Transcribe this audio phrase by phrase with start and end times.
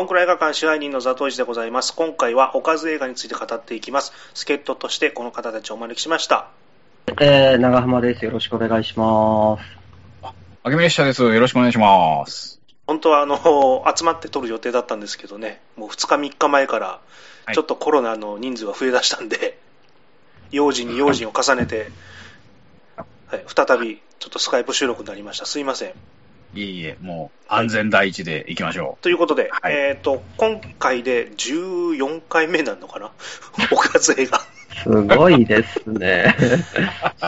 [0.00, 1.94] ボンクラ映画館支配人のザトウジでございます。
[1.94, 4.14] 今回はおかず映画について語っていきます。
[4.32, 6.48] 助っ人としてこの方たちをお招きしました。
[7.20, 8.24] えー、長浜です。
[8.24, 9.62] よろしくお願いします。
[10.22, 11.22] あけめ列車です。
[11.22, 12.62] よろしくお願いします。
[12.86, 17.00] 本当はあの、集まって撮る予定だったんですけどね、もう2日3日前からは
[17.52, 19.58] いちょっとコロナの人数が増えだしたんで、
[20.50, 21.90] 用心に用心を重ねて、
[22.96, 25.44] はい、再びちょっとスカイプ収録になりました。
[25.44, 25.92] すいません。
[26.54, 33.12] いえいえ、もう安全第一で行きましょということで、はいえっ、と、今回で14回目なのかな？
[33.70, 34.40] おかず映画。
[34.82, 36.34] すごいですね。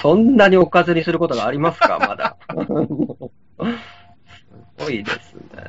[0.01, 2.37] そんなにおかずにすることがありますか、まだ。
[2.49, 2.57] す
[4.79, 5.63] ごいですね。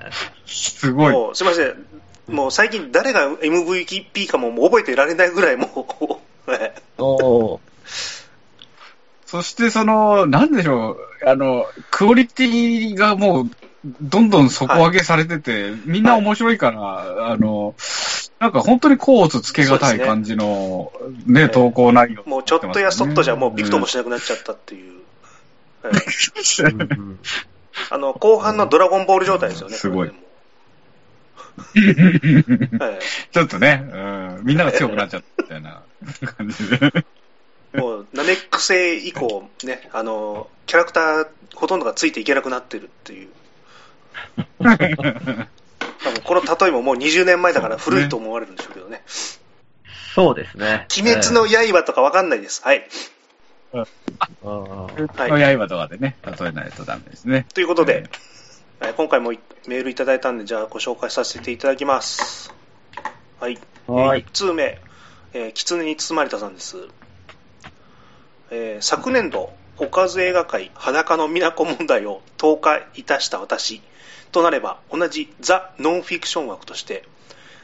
[0.45, 0.49] う。
[0.49, 1.11] すごい。
[1.11, 1.85] もうすいません。
[2.27, 5.67] もう最近誰が MVP かももう覚えてられないぐらいも
[6.47, 8.22] う、はいおー
[9.33, 10.97] そしてその、なんでしょう、
[11.27, 13.49] あの、クオリティがもう、
[13.99, 17.73] どんどん底上げされてて、みんな面白いから、あの、
[18.37, 20.93] なんか本当にコーツつけがたい感じの、
[21.25, 25.01] ね、ええ投稿内容、もうちょっとやそっとじゃもうびくともしなくなっちゃったっていう。
[27.89, 29.77] あの、後半のドラゴンボール状態ですよね。
[29.77, 30.11] すご い。
[33.31, 35.81] ちょっとね、うん、みんなが強くなっちゃったみたいな
[36.37, 37.03] 感じで。
[37.73, 43.29] もう、ナメック星以降、ね、あの、キャラクターほとんどがついていけなくなってるっていう。
[44.59, 49.03] 多分この例えももう20年前だから古いと思われるんでしょうけどね。
[50.13, 50.87] そうですね。
[50.99, 52.61] 鬼滅の刃とかわかんないです。
[52.63, 52.87] はい。
[53.73, 53.87] えー
[54.43, 57.47] あーはいの刃とかでね、例えないとダメですね。
[57.53, 58.09] ということで、
[58.79, 59.31] はい今回も
[59.67, 62.53] メールいただいたんで、じゃあご紹介させていただきます。
[63.39, 63.57] はい。
[63.87, 64.31] はい1。
[64.31, 64.79] 通目、
[65.33, 66.77] えー、狐に包まれたさんです。
[68.55, 73.81] えー昨年度、おかず映画界裸の都問題を投下いたした私
[74.31, 77.03] となれば、同じザ・ノンフィクション枠として、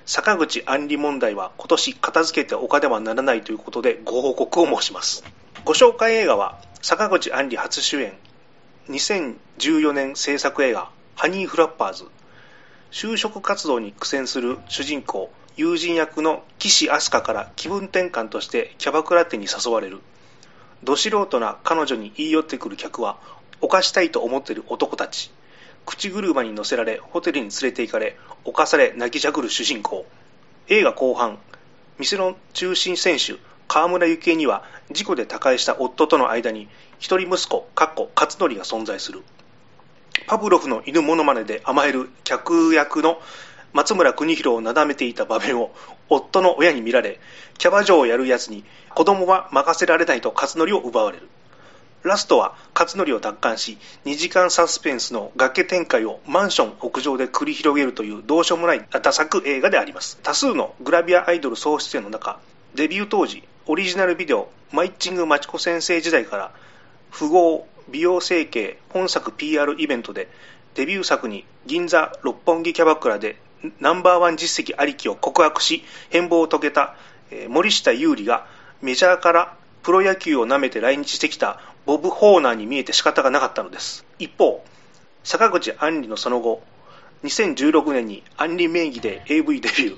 [0.08, 5.24] 坂口杏里問題は今年片付けておかねばならないということでご報告を申します。
[5.64, 8.14] ご紹介映画は、坂口杏里初主演、
[8.90, 12.06] 2014年制作映画、ハニーフラッパーズ。
[12.90, 20.02] 就職活動に苦戦する主人公、友人役の岸飛鳥から気分転換としてキャバクラ店に誘われる。
[20.84, 23.18] ど素人な彼女に言い寄ってくる客は、
[23.62, 25.32] 犯したいと思っている男たち。
[25.86, 30.06] 口車に乗せられ、ホテルに連れて行かれ、犯され、泣きじゃくる主人公。
[30.68, 31.40] 映画後半、
[31.98, 33.36] 店の中心選手、
[33.68, 36.70] 河村幸恵には、事故で他界した夫との間に、
[37.00, 39.24] 一人息子、かっこ勝則が存在する。
[40.28, 43.22] パブロフの犬モノマネで甘える客役の
[43.74, 45.72] 松村邦弘をなだめていた場面を
[46.10, 47.20] 夫の親に見られ、
[47.58, 48.64] キャバ嬢をやるやつに
[48.96, 51.28] 子供は任せられないと勝則を奪われる。
[52.04, 60.18] ラストは勝則を奪還し、2時間サスペンスの崖展開をマンション屋上で繰り広げるというどうしようもないダ作映画であります。
[60.24, 62.40] 多数のグラビアアイドル総出演の中、
[62.76, 66.52] デビュー当時、オリジナルビデオ、マイッチングマチコ先生時代から、
[67.12, 70.30] 富豪美容整形本作 PR イベントで
[70.76, 73.38] デビュー作に銀座六本木キャバクラで
[73.80, 76.96] ナンバーワン実績ありきを告白し変貌を遂げた、
[77.48, 78.48] 森下優里が
[78.82, 84.06] メジャーからプロ野球を舐めて来日してきたボブ・ホーナーに見えて仕方がなかったのです。
[84.20, 84.64] 一方
[85.24, 86.62] 坂口杏里のその後
[87.24, 89.98] 2016年に杏里名義で AV デビュ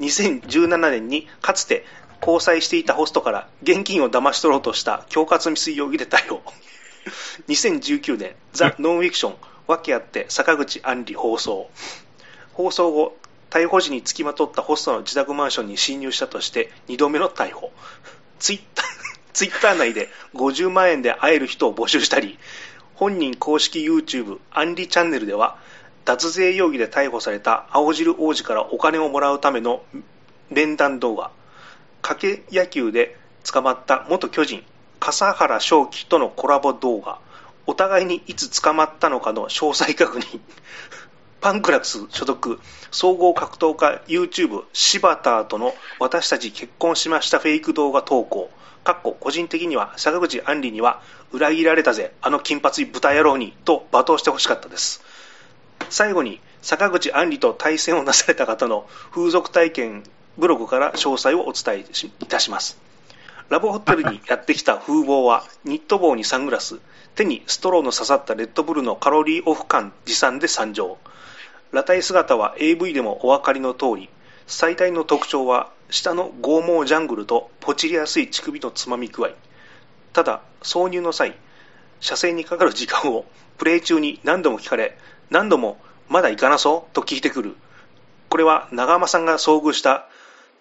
[0.00, 1.84] 2017年にかつて
[2.20, 6.42] 交際していたホストから現金を騙し取ろうとした恐喝未遂容疑で逮捕。
[7.48, 9.34] 2019年ザ・ノンフィクション
[9.66, 11.70] 訳あって坂口杏里放送。
[12.58, 13.16] 放送後
[13.50, 17.70] 逮捕時につきまとったホストの自宅マンションに侵入したとして2度目の逮捕。
[18.40, 18.86] ツイッター
[19.32, 22.36] ツイッター内で50万円で会える人を募集したり
[22.96, 25.56] 本人公式 YouTube アンリチャンネルでは
[26.04, 29.84] 脱税容疑で逮捕された青汁王子からお金をもらうための
[30.50, 31.30] 連弾動画
[32.02, 34.64] 賭け野球で捕まった元巨人
[34.98, 37.20] 笠原翔輝とのコラボ動画
[37.68, 40.40] お互いにいつ捕まったのかの詳細確認。
[41.40, 42.58] パンクラス所属
[42.90, 48.50] 総合格闘家 YouTube 柴田との私たち結婚しましたフェイク動画投稿。
[48.82, 51.00] かっこ個人的には坂口杏里には
[51.30, 52.12] 裏切られたぜ。
[52.22, 55.02] あの金髪豚野郎にと罵倒してほしかったです。
[55.90, 60.02] 最後に坂口杏里と対戦をなされた方の風俗体験
[60.38, 62.78] ブログから詳細をお伝えいたします。
[63.48, 66.78] ラブホテルにやってきた風貌はニット帽にサングラス
[67.14, 70.98] 手にストローの刺さったレッドブルのカロリーオフ感持参で参上。
[71.70, 74.08] 裸体姿は AV でもお分かりの通り
[74.46, 79.30] 最大の特徴は下の剛毛ジャングルとポチりやすい乳首のつまみ具合。
[80.12, 81.34] ただ挿入の際
[82.00, 83.24] 射精にかかる時間を
[83.56, 84.96] プレイ中に何度も聞かれ
[85.30, 85.78] 何度も
[86.08, 87.56] まだ行かなそうと聞いてくる。
[88.28, 90.06] これは長浜さんが遭遇した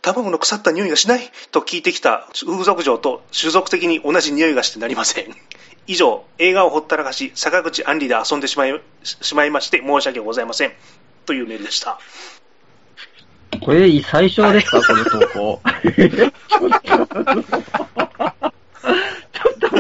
[0.01, 1.21] 卵の腐った匂いがしない
[1.51, 5.35] と聞いてきた風俗嬢と種族的に同じ匂いがしてなりません。
[5.88, 10.73] 以上、映画をほったらかし、坂口杏里で遊んでしまいしまいまして申し訳ございません。
[11.25, 11.99] というメールでした。
[13.61, 15.61] これ、最初ですか、この投稿。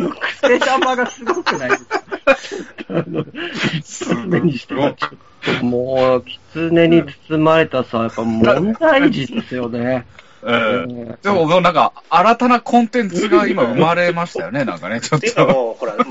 [0.01, 2.01] ちょっとあの、癖玉がすごくないですか？
[2.89, 10.05] あの、狐にしてはちょっともう、狐に包まれたさ、やっぱ問題児ですよね。
[10.43, 15.01] うんでも、なんか、新たなコンテンツが今生まれましたよね、なんかね。
[15.01, 16.05] ちょっと、もう、ほら、まフ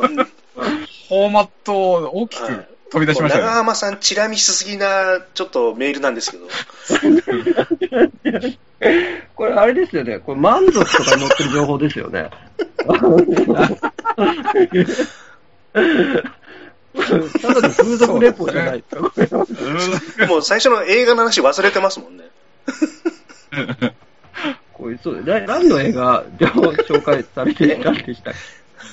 [1.10, 2.64] ォーマットを大きく
[2.96, 3.44] 飛び出しましたね。
[3.46, 6.46] 浜さん、チラ見しすぎな、ちょっとメールなんですけど。
[9.34, 10.18] これあれですよね。
[10.18, 12.30] これ満足とかに載ってる情報ですよね。
[12.86, 12.94] た
[17.52, 19.44] だの風俗レポじゃないですか、これは
[20.28, 22.24] もう最初の映画の話忘れてますもんね。
[24.72, 28.34] これそう何の映画紹介されてたんでしたっ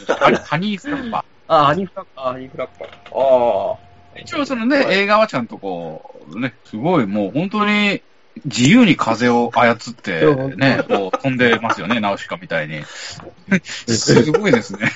[0.06, 0.14] け？
[0.14, 2.90] ハニハニーフラッパあ、ハニーフラッパー、ハニーフラッパー。
[3.18, 3.93] ああ。
[4.15, 4.21] ー。
[4.21, 8.01] 一応そのね、映画はちゃんとこう、ね、すごいもう本当に
[8.45, 10.25] 自由に風を操って、
[10.56, 12.83] ね、こう飛んでますよね、 ナウシカみたいに。
[13.63, 14.92] すごいですね。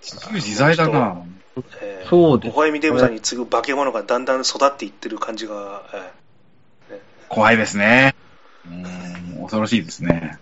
[0.00, 1.22] 自由自在だな。
[1.80, 5.82] えーそうです微笑みデブさんに次ぐ化け物がだんだん育っていってる感じが、
[6.90, 8.14] え怖いですね。
[8.66, 10.38] うん、恐ろしいですね。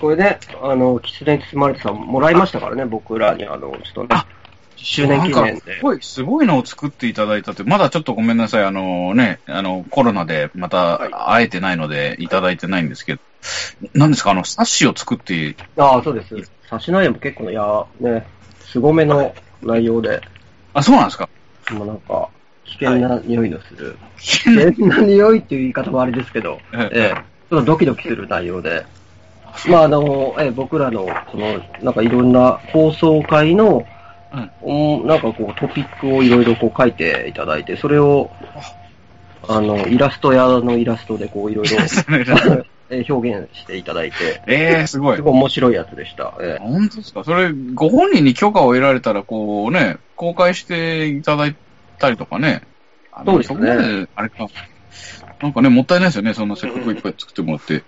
[0.00, 4.26] これね、あの、キツネに包まれてさんもらいましたからね、僕らに、あの、ちょっとねあ、
[4.76, 5.60] 10周年記念で。
[5.60, 11.10] すなんかごい、すごいのを作っていただいたって、まだちょっとごめんなさい、あのね、あの、コロナでまはい。
[11.10, 13.20] た会えてないので、いただいてないんですけど、
[13.94, 16.34] 何ですか、あの、冊子を作って、ああ、そうです。
[16.68, 18.26] 差し内容も結構ね、いや、ね、
[18.64, 20.20] 凄めの内容で、
[20.74, 21.28] あ、そうなんですか？
[21.70, 22.30] もうなんか、
[22.64, 24.38] 危険な匂いのする、危
[24.72, 26.98] 険な匂いっていう言い方もあれですけど、ええ。
[26.98, 27.14] ええ、
[27.50, 28.86] ちょっとドキドキする内容で、
[29.68, 33.84] まあ、あの、ええ、僕らの、その、なんかいろんな放送会の、
[34.62, 38.30] うん、なんかこう、トピックをいろいろこう書いていただいて、それを、
[39.48, 41.76] あの、イラスト屋のイラストでこういろいろ
[42.90, 45.22] えー表現していただいて、ええすごいす。
[45.22, 46.32] ごい面白いやつでした。
[46.40, 47.22] ええ本当ですか？
[47.22, 51.54] それ、ご本人に許可を得られたら、こうね、公開していただい
[51.98, 52.62] たりとかね。
[53.26, 54.46] そうですねそこまで、あれか。
[55.42, 57.82] なんかね、もったいないですよね、そんなせっかくいっぱい作ってもらって。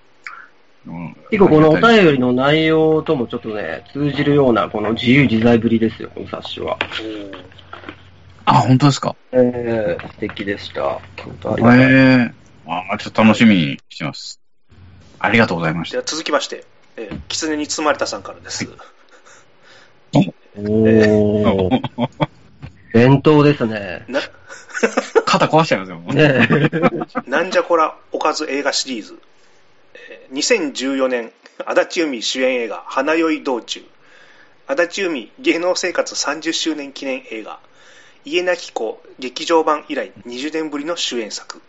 [0.87, 6.79] うん結構このお便りの内容ともちょっとね、通じるような、この自由自在ぶりですよ、この冊子は。
[6.79, 7.32] ー
[8.47, 9.15] あ、本当ですか？
[9.32, 10.82] ええ素敵でした。
[10.82, 12.32] 本当ありがとうええ
[12.67, 14.41] あちょっと楽しみにしてます。
[15.19, 16.65] ありがとうございましでは続きまして、
[16.97, 18.67] えー、狐に包まれたさんからです。
[20.15, 21.81] おー、
[22.93, 24.05] 弁当ですね。
[24.09, 24.29] な、た。
[25.25, 26.49] 肩壊しちゃいますよ、ね
[27.27, 27.31] え。
[27.31, 29.19] なんじゃこらおかず映画シリーズ。
[30.32, 33.85] 2014年、足立由美主演映画、花酔い道中。
[34.67, 37.58] 足立由美芸能生活30周年記念映画。
[38.25, 41.61] 家なき子劇場版以来20年ぶりの主演作。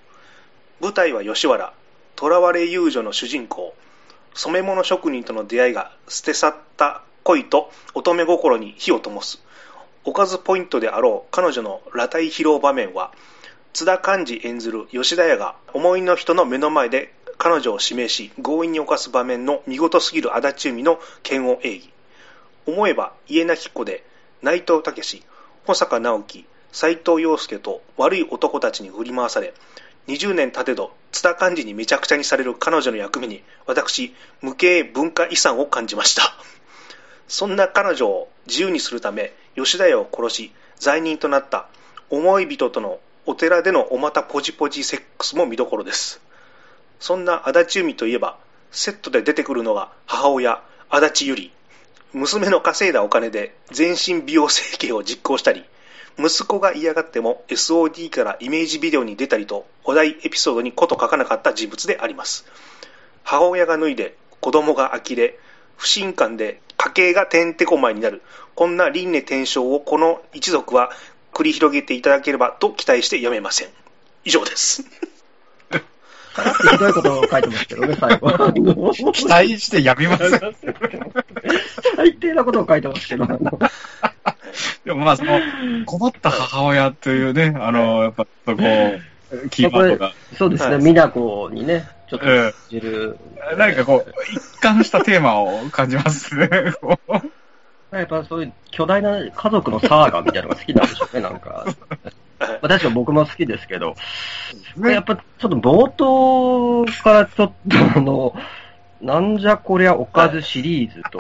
[0.80, 1.74] 舞台は吉原、
[2.20, 3.74] 囚われ遊女の主人公。
[4.34, 9.44] 染め物職人との出会いが捨て去った恋と乙女心に火を灯す。
[10.04, 13.12] おかずポイントであろう彼女の裸体披露場面は、
[13.74, 21.94] 津田寛治演ずる吉田屋が思いの人の目の前で彼女を指名し強引に犯す場面の見事すぎる足立由美の剣を演技
[22.68, 24.04] 思えば家なき子で
[24.44, 25.24] 内藤武
[25.66, 29.56] 保坂直樹斎藤洋介と悪い男たちに振り回され
[30.08, 36.36] 20年経てど津田寛治にめちゃくちゃにされる彼女の役目に私無形文化遺産を感じました。
[37.28, 41.70] そんな彼女を自由にするため吉田屋を殺し罪人となった
[42.12, 46.22] 思い人とのお寺でのおまたポジポジセックスも見どころです。
[47.02, 48.38] そんな足立由美といえば
[48.72, 51.50] セットで出てくるのが母親足立由里
[52.14, 55.66] 娘の稼いだお金で全身美容整形を実行したり
[56.20, 62.46] 息子が嫌がっても SOD からイメージビデオに出たりとお題エピソードにこと書かなかった人物であります。
[63.24, 65.40] 母親が脱いで子供が呆れ
[65.78, 68.22] 不信感で家計がてんてこまいになる。
[68.54, 70.92] こんな輪廻転生をこの一族は
[71.34, 73.70] 繰り広げていただければと期待してやめません。
[74.24, 74.84] 以上です。
[76.72, 78.30] ひどいことを書いてますけどね、最後。
[78.30, 80.40] あの期待してやみません。
[81.96, 83.26] 最低なことを書いてますけど、
[84.86, 85.40] でもまあ、その、
[85.86, 88.62] 困った母親というね、あの、やっぱ、そこ、
[89.50, 93.18] キーワードが、そうですね、はい美奈子にね、ちょっとうん知る。
[93.58, 96.50] なんかこう、一貫したテーマを感じますね。
[97.92, 101.66] やっぱそういう巨大な家族のサーガみたいなのが好きなんでしょうね、なんか。
[102.62, 103.96] あ、確か僕も好きですけど、
[104.78, 107.54] ね、やっぱちょっと冒頭からちょっと
[107.98, 108.34] あの、
[109.02, 111.20] なんじゃこりゃおかずシリーズと、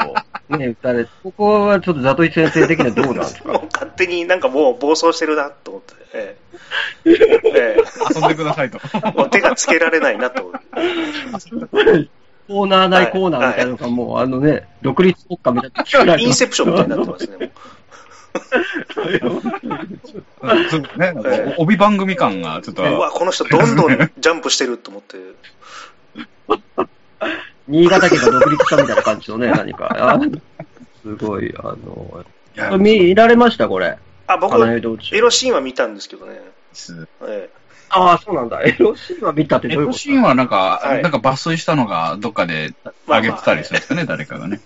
[0.57, 3.61] ね、 打たれここはちょっとザトイ先生的にはどうなんですか？
[3.73, 6.37] 勝手になんかもう暴走してるなと思って、え
[7.05, 7.83] え ええ、
[8.15, 8.79] 遊んでくださいと。
[9.15, 10.51] もう手がつけられないなと。
[12.47, 15.67] コーナーないコーナーみたいなのが、もう、あのね、独立国家みた
[16.01, 16.17] いな。
[16.17, 17.51] インセプションみたいになってますね。
[20.97, 21.13] ね、
[21.57, 22.83] 帯番組感がちょっと。
[22.83, 25.17] うわ、この人どんどんジャンプしてると思って。
[27.67, 30.19] 新潟県が独立したみたいな感じのね、 何か。
[31.03, 31.75] すごい、あ
[32.67, 33.97] の、見られましたこれ。
[34.27, 34.97] あ、僕、エロ
[35.29, 36.39] シーンは見たんですけどね。
[37.23, 37.49] ええ、
[37.89, 38.61] ああ、そうなんだ。
[38.61, 42.73] エロシーンは見たってどういうことエロシーンはなんか、はい、なんか抜粋したのがどっかで
[43.07, 44.59] 上げてたりするんですかね、まあまあ、誰かがね。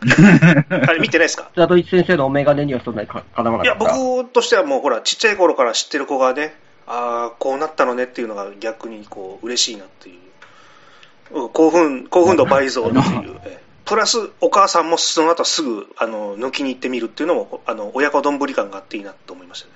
[0.70, 1.50] あれ見てないですか？
[1.56, 6.54] ザトイチ先生のお眼鏡にはそんなにかなわなかったいや、僕としてはもうほら、ちっちゃい頃から知ってる子がね、
[6.86, 11.48] ああ、こうなったのねっていうのが逆にこう、嬉しいなっていう。
[11.50, 13.40] 興奮、興奮度倍増っていう。
[13.84, 19.72] プラス、お母さんもその後すぐ、あの、抜きに行ってみるっていうのも、あの、親子丼感があっていいなと思いましたね。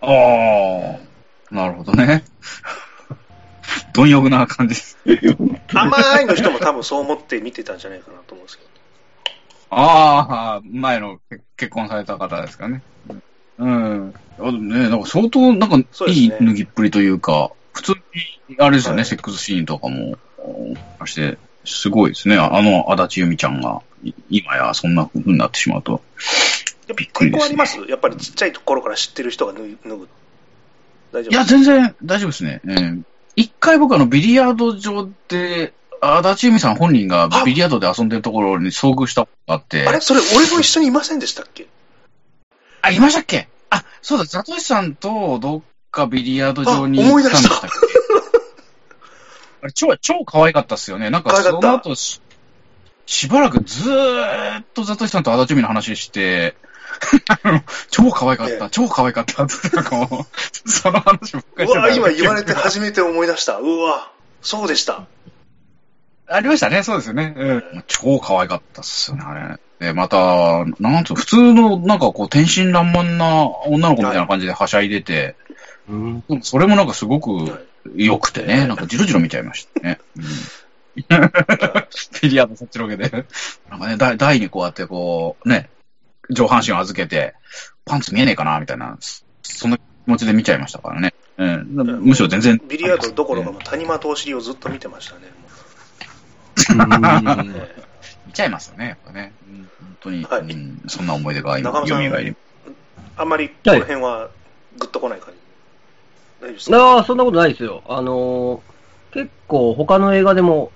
[0.00, 0.98] あ
[1.52, 2.24] あ、なるほどね。
[3.94, 4.96] 貪欲な感じです。
[5.74, 8.70] 甘いの人も多分そう思って見てたんじゃないかなと思うんですけど。
[9.70, 11.20] ああ、前の
[11.56, 12.82] 結婚された方ですかね。
[13.58, 14.14] うん。
[14.38, 17.92] あね、なんか相当、なんか、いい脱ぎっぷりというか、普通
[18.48, 20.16] に、あれですよね、はい、セックスシーンとかも、
[21.04, 22.36] して、すごいですね。
[22.38, 23.82] あの、足立由美ちゃんが、
[24.30, 26.00] 今やそんな風になってしまうと。
[26.96, 27.78] びっくりです、ね、あります？
[27.88, 30.08] やっぱりちっちゃいところから知ってる人が脱ぐ。
[31.12, 32.60] 大丈夫いや、全然大丈夫ですね。
[32.64, 33.02] えー、
[33.36, 39.86] 一回僕あの、ビリヤード場で、足立由美さん本人がビリヤードで遊んでるところに遭遇したことがあって。
[39.86, 40.00] あれ？
[40.00, 41.66] それ俺も一緒にいませんでしたっけ？
[42.82, 43.48] あ、いましたっけ？
[43.70, 47.76] あ、そうだ、ザトシさんとどっかビリヤード場に行ったんでしたっけ？
[49.62, 51.10] あ れ超、超可愛かったっすよね。
[51.10, 52.20] なんかその後し、
[53.06, 56.54] しばらくずーっとザトシさんと足立由美の話して、
[57.90, 59.44] 超可愛かった、超可愛かった。
[59.44, 60.26] って、なんかも
[60.66, 63.58] う、その話ばっかりうわ、今言われて初めて思い出した。
[63.58, 64.10] うわ、
[64.42, 65.06] そうでした。
[66.30, 67.34] ありましたね、そうですよね。
[67.36, 69.86] うん、超可愛かったっすよね、あれ。
[69.86, 75.36] で、また、なんつう、普通の、なんかこう、天真爛漫な女の子みたいな感じではしゃいでて、
[75.88, 77.66] はい、それもなんかすごく
[77.96, 80.00] 良くてね、なんかじろじろ見ちゃいましたね。
[80.16, 80.24] うん
[80.98, 83.24] フィリアのそっちのけで。
[83.70, 85.70] なんかね、台にこうやってこう、ね、
[86.30, 87.34] 上半身を預けて、
[87.84, 88.98] パンツ見えねえかなみたいな、
[89.42, 91.14] そんな気持ちで見ちゃいましたからね。
[91.36, 92.60] うん、むしろ全然。
[92.68, 95.20] ビリヤードどころか、谷間投資をずっと見てましたね。
[98.26, 99.32] 見ちゃいますよね、やっぱね。
[99.48, 102.36] うん、本当に、はい、うん、そんな思い出が今、蘇り。
[103.16, 104.28] あんまりこの辺は
[104.78, 105.38] グッとこない感じ？
[106.40, 106.76] 大丈夫ですか？
[106.76, 107.82] ああ、そんなことないですよ。
[107.88, 110.70] あのー、結構他の映画でも、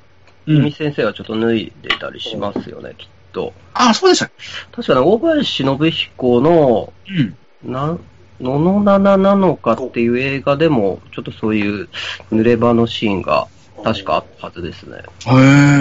[0.47, 3.53] うん、先生はちょっと脱いでたりしますよね、きっと。
[3.75, 4.31] ああ、そうでした
[4.73, 6.93] 確かに、大林信彦の、
[7.65, 7.73] うん。
[7.73, 7.97] な、
[8.41, 11.89] ののなななのかっていう映画でも、ちょっとそういう
[12.33, 13.47] 濡れ場のシーンが
[13.83, 14.99] 確かあったはずですね。
[14.99, 15.03] へ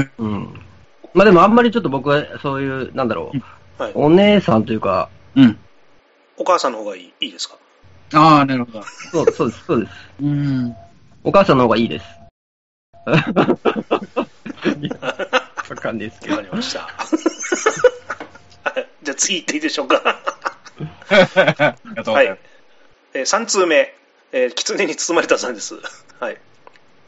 [0.01, 0.09] え。
[0.17, 0.61] うん。
[1.13, 5.59] まあでもあんまりちょっと僕はそういう、なんだろう、はい、お姉さんというか、うん。
[6.37, 7.57] お母さんの方がいいいいですか？
[8.13, 8.83] ああ、なるほど。
[8.83, 9.91] そうそうです、そうです。
[10.21, 10.75] うん。
[11.23, 12.05] お母さんの方がいいです。
[15.69, 16.35] わかんないですけど。
[16.35, 16.87] わかりました。
[19.03, 20.01] じゃあ次行っていいでしょうか？
[21.09, 22.35] ありがとうございます。
[22.35, 22.39] はい。
[23.13, 23.93] えー、3通目、
[24.31, 25.75] えー、狐に包まれたさんです。
[26.19, 26.37] はい。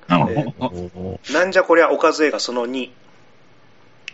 [0.09, 2.91] え ー、なんじゃこりゃおかず映画その2。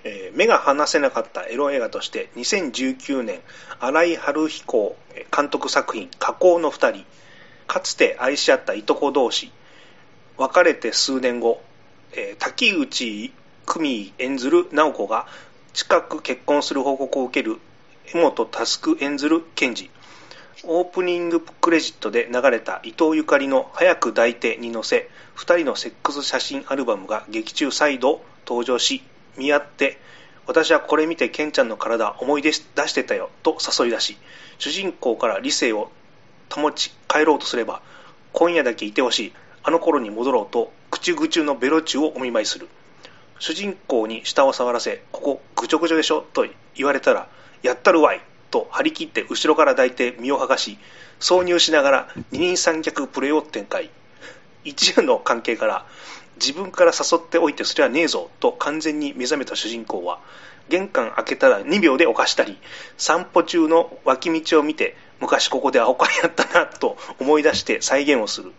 [0.05, 3.41] えー、目が離せなかったエロ映画として2019年
[3.81, 4.95] 新井春彦
[5.35, 7.05] 監督作品「加工の2人」
[7.67, 9.51] かつて愛し合ったいとこ同士。
[10.37, 11.61] 別れて数年後、
[12.13, 13.33] えー、滝内
[13.65, 15.27] 久美演ずる直子が
[15.73, 17.59] 近く結婚する報告を受ける
[18.13, 19.91] 江本佑演ずる検事
[20.65, 29.01] オープニングクレジットで流れた伊藤ゆかりの「早く抱いて」に乗せ2人のセックス写真アルバムが劇中再度登場し
[29.37, 29.97] 見合って
[30.47, 33.15] 私はこれ見てケンちゃんの体思い出してた。
[33.15, 34.17] よと誘い出し
[34.57, 35.91] 主人公から理性を
[36.51, 37.81] 保ち帰ろうとすれば
[38.33, 39.33] 今夜だけいてほしい。
[39.63, 42.67] あの頃に戻ろうと口々のベロチュをお見舞いする。
[43.39, 47.29] 主人公に舌を触らせここぐちょぐちょでしょと言われたら
[47.63, 48.21] やったるわい。
[48.49, 50.77] と張り切って後ろから抱いて身を剥がし
[51.19, 53.89] 挿入しながら二人三脚プレーを展開
[54.63, 55.85] 一夜の関係から
[56.39, 60.19] 自分から誘っておいてそれはねえぞと完全に目覚めた主人公は
[60.69, 62.57] 玄関開けたら2秒で犯したり
[62.97, 68.53] 散歩中の脇道を見て昔ここで青缶やったなと思い出して再現をする。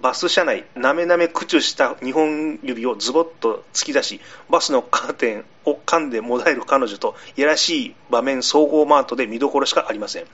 [0.00, 10.24] バス車内、なめなめ駆除した2本指をズボッと突き出し、バスのカーテンを噛んでもだえる彼女と、いやらしい場面総合マートで見どころしかありません。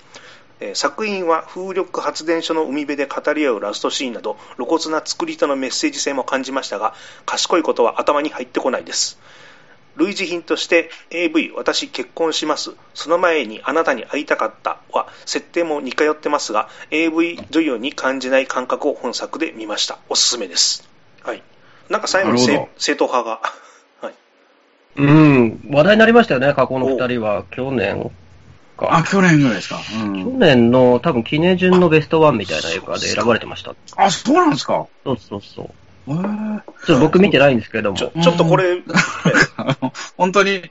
[0.61, 6.95] えー作品は風力発電所の海辺で語り合うラストシーンなど露骨な作り手のメッセージ性も感じましたが
[7.27, 9.19] 賢いことは頭に入ってこないです
[9.97, 20.89] 類似品として AV 私結婚しますその前にあなたに会いたかったは設定も似通ってますが AV 女優に感じない感覚を本作で見ましたおすすめです
[21.23, 21.43] はい
[21.89, 22.39] なんか最後に
[22.77, 23.41] 正統派が
[24.01, 24.15] はい
[24.97, 27.45] うん、話題になりましたよね、過去の二人は。
[27.51, 28.13] 去年
[28.77, 28.97] か。
[28.97, 29.77] あ、去年ぐらいですか。
[29.77, 30.39] う去ん。
[30.39, 33.75] 年の多分、記念順のベストワンみたいな映画で選ばれてました。
[33.97, 34.87] あ、そうなんですか。
[35.05, 35.71] そうそうそう。
[36.07, 38.13] ちょっと僕見てないんですけどもちょ。
[38.23, 38.83] ちょっとこれ、
[39.57, 40.71] あの、 本当に、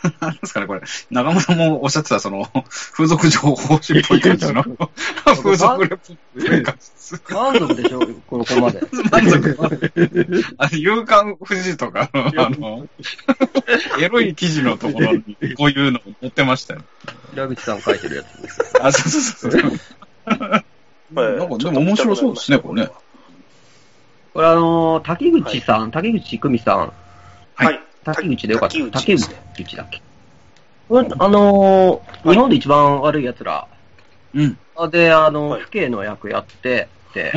[0.20, 0.82] なんですかね、これ。
[1.10, 2.46] 長村もおっしゃってた、 その、
[2.92, 4.64] 風俗情報誌っぽい感じの、
[5.24, 5.98] 風俗レポ。
[7.34, 8.80] 満足でしょ、この子まで。
[9.10, 9.58] 満足。
[10.58, 12.88] あの、夕刊富士とかの、あの、
[14.00, 16.82] エロい記事のところに、こういうの載ってましたよ。
[17.32, 18.60] 平口さん書いてるやつです。
[18.80, 19.70] あ、そうそうそうそう。
[20.30, 22.90] なんか、でも面白そうですね、これね。
[24.32, 26.92] これあのー、滝口さん、滝口久美さん、
[27.54, 27.80] はい。
[28.04, 28.74] 滝口でよかった。
[28.74, 29.30] 滝滝内です。
[29.30, 30.00] ね口だっけ？
[30.88, 33.66] これあのー、日本で一番悪い奴ら。
[34.34, 34.58] うん。
[34.90, 35.62] で、あの、はい。
[35.62, 37.32] 府警の役やって、で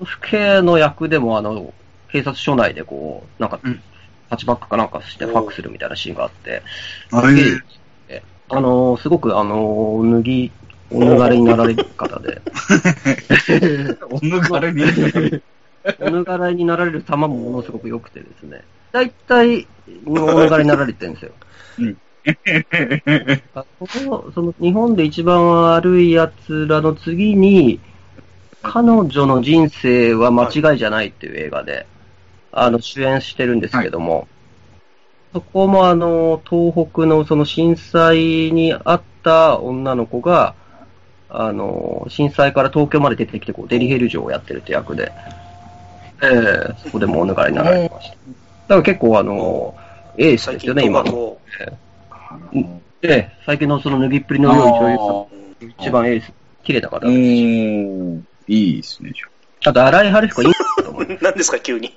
[0.00, 1.72] うん、府警の役でもあの、
[2.10, 3.82] 警察署内でこう、なんかうん、
[4.30, 6.62] ハッチバックかなんかしてファックするみたいなシーンがあって、
[7.10, 7.42] あすげ
[8.08, 10.52] えあのー、すごくあのー、脱ぎ、
[10.90, 12.40] お脱がれになられる方で、
[14.10, 14.82] おぬがれに。
[16.00, 18.62] お脱がれになられる様もものすごく良くてですね、
[18.92, 19.66] 大体、
[20.06, 21.32] お脱がれになられてるんですよ。
[23.54, 27.80] あこの、その、日本で一番悪い奴らの次に、
[28.62, 31.86] 彼女の人生は間違いじゃないっていう映画で、
[32.52, 34.28] あの、主演してるんですけども、
[35.32, 40.54] そこもあの、東北のその震災にあった女の子が、
[41.28, 45.10] あの、震災から東京まで出てきて、こう、デリヘル嬢をやってるって役で、
[46.22, 46.26] え
[46.70, 48.14] えそこでもお脱がれになられてました。
[48.14, 48.18] だ
[48.68, 49.74] から結構あの、
[50.16, 51.10] エース最近ですよね、今の。
[51.10, 55.02] 賭博を、ええ、最近のその脱ぎっぷりの良い女優さ
[55.60, 56.32] うんん、一番エース、
[56.62, 57.12] 綺麗だからう。
[57.12, 58.26] ーん。
[58.48, 61.06] いいですね、じゃあと、荒井春彦いいんだと思う。
[61.20, 61.92] 何ですか、急に。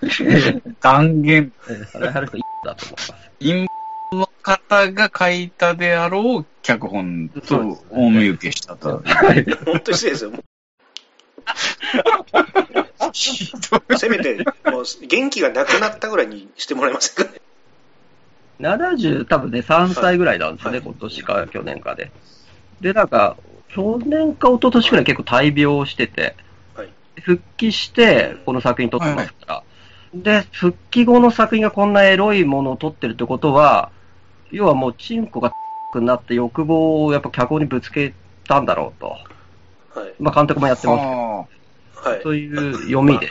[0.00, 1.52] あ 断言。
[1.68, 3.14] ええ荒井春彦いいんだと思います。
[3.40, 3.66] 陰
[4.12, 9.02] の方が書いたであろう脚本と大見受けしたと。
[9.64, 10.32] 本当に失礼ですよ。
[13.96, 17.40] せめて、もう元気がなくなったぐらいにしてもらえませんかね。
[18.60, 22.10] 70、多分ね、3歳ぐらいなんですよね、はい今年か去年かで。
[22.80, 23.36] で、なんか、
[23.68, 26.34] 去年か一昨年くらい結構大病してて、
[26.74, 26.88] はい
[27.20, 29.62] 復帰して、この作品撮ってますから。
[30.14, 33.90] で、復帰後の作品がこんなエロいものを撮ってるってことは、
[34.50, 35.52] 要はもうチンコが
[35.94, 38.14] くなって欲望をやっぱ脚本にぶつけ
[38.48, 39.16] たんだろうと。
[39.94, 40.14] はい。
[40.18, 42.22] まあ監督もやってますけど、ははい。
[42.22, 43.28] そういう読みで。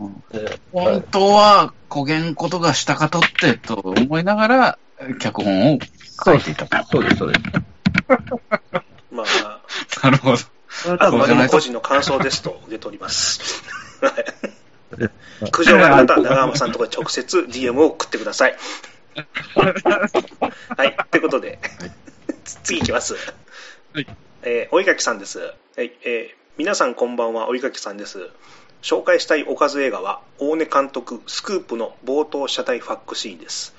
[0.00, 4.78] うんえー本当は焦げんことがしたかとってと思いながら
[5.18, 5.78] 脚本を
[6.24, 6.86] 書いていたと。
[6.88, 7.40] そうです、そうです。
[9.10, 9.60] まあ、
[10.02, 10.38] なるほど。
[10.98, 13.62] あくまでも個人の感想ですと受け取ります。
[14.02, 15.50] はい。
[15.50, 18.56] 苦情があったら長浜さんのところに直接 DM を送ってください。
[20.76, 20.96] はい。
[21.10, 21.58] ということで、
[22.64, 23.14] 次いきます。
[23.94, 24.06] はい。
[24.50, 25.40] えー、おいかきさんです。
[25.40, 25.92] はい。
[26.06, 28.30] えー、皆さんこんばんは、おいかきさんです。
[28.80, 33.74] 紹介したいおかず映画は、大根監督、スクープの冒頭車体ファックシーンです。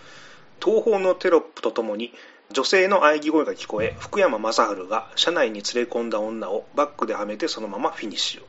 [0.64, 2.14] 東宝のテロップとともに、
[2.52, 8.44] 女性の喘ぎ声が聞こえ、福山雅治が車内に連れ込んだ女をバックではめてそのままフィニッシュ。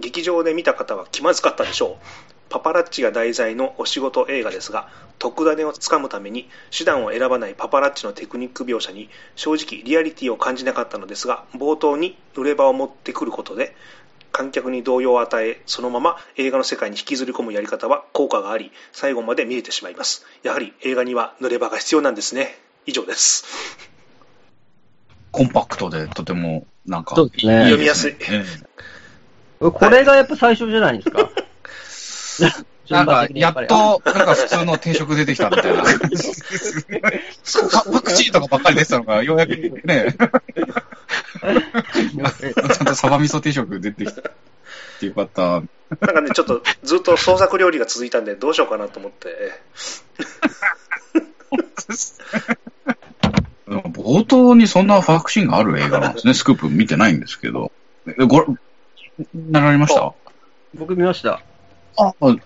[0.00, 2.35] 劇場で見た方は気まずかったでしょう。
[2.48, 13.74] パパラッチが題材のお仕事映画ですが、特ダネをつかむために手段を選ばないパパラッチのテクニック描写に正直リアリティを感じなかったのですが、冒頭に濡れ場を持ってくることで、
[14.32, 20.26] 観客に動揺を与え、そのまま映画の世界に引きずり込むやり方は効果があり、最後まで見れてしまいます。
[20.42, 22.58] やはり映画には濡れ場が必要なんですね。
[22.84, 23.44] 以上です。
[25.32, 28.44] コンパクトでとてもなんかね読みやすいえ
[29.58, 31.30] これがやっぱ最初じゃないですか。
[31.36, 31.42] え
[32.90, 35.82] なんか、やっと、なんか普通の定食出てきたみたいな。
[35.82, 35.88] パ
[37.90, 39.50] パクチーとかばっかり出てたのが、ようやく
[39.84, 44.12] ね、 ちゃんとサバ味噌定食出てき
[45.00, 45.42] てよかった。
[45.42, 45.58] な
[46.12, 49.52] んかね、ちょっとずっと創作料理が続いたんで、どうしようかなと思って。
[53.66, 56.34] 冒頭にそんなファクシーンがある映画なんですね。
[56.34, 57.72] スクープ見てないんですけど。
[58.06, 58.46] え、ごら、
[59.34, 60.12] なられました？
[60.74, 61.40] 僕見ました。
[61.98, 62.36] あ、あ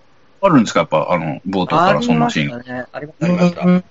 [0.43, 0.79] あるんですか？
[0.81, 2.53] やっぱ、あの、冒頭からそんなシーン。
[2.53, 2.85] ありましたね。
[2.91, 3.61] ありました、ありました。
[3.65, 3.83] うん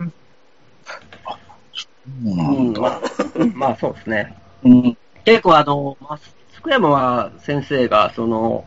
[1.27, 1.39] あ、
[1.75, 1.89] そ
[2.25, 2.73] うなうん。
[2.73, 3.01] まあ、
[3.55, 4.35] まあそうですね。
[4.65, 6.19] うん結構あの、まあ、
[6.55, 8.65] 福山先生が、その、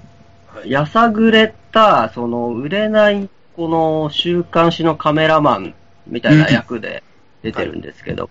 [0.53, 5.73] はいやさぐれた、その、売れない、この、週刊誌のカメラマン
[6.07, 7.03] みたいな役で
[7.41, 8.29] 出てるんですけど、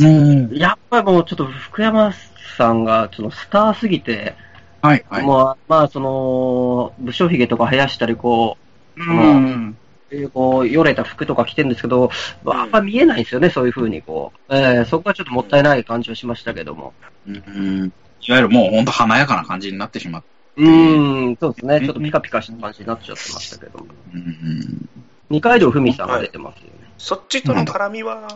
[0.00, 0.56] うん。
[0.56, 2.12] やっぱりもうちょっと福山
[2.56, 4.34] さんが、その、スターすぎて、
[4.82, 5.22] はい、はい。
[5.24, 8.56] もう、まあ、その、武将髭とか生やしたり、こ
[8.96, 9.76] うん。
[10.10, 12.10] う、こう、よれた服とか着てるんですけど、
[12.46, 14.56] あんま見えないんですよね、そういう風に、こう。
[14.56, 16.92] えーそこはちょっともったいない感じはしましたけども。
[17.26, 17.92] うん。
[18.20, 20.22] いわゆるもう本当華やかな感じになってしまっ
[20.56, 21.80] うーん、そうですね。
[21.80, 23.86] ちょっとピカピカした感じになっちゃってましたけども。
[24.12, 24.88] うん。
[25.30, 26.70] 二階堂ふみさんが出てますよね。
[26.98, 28.26] そっちとの絡みは、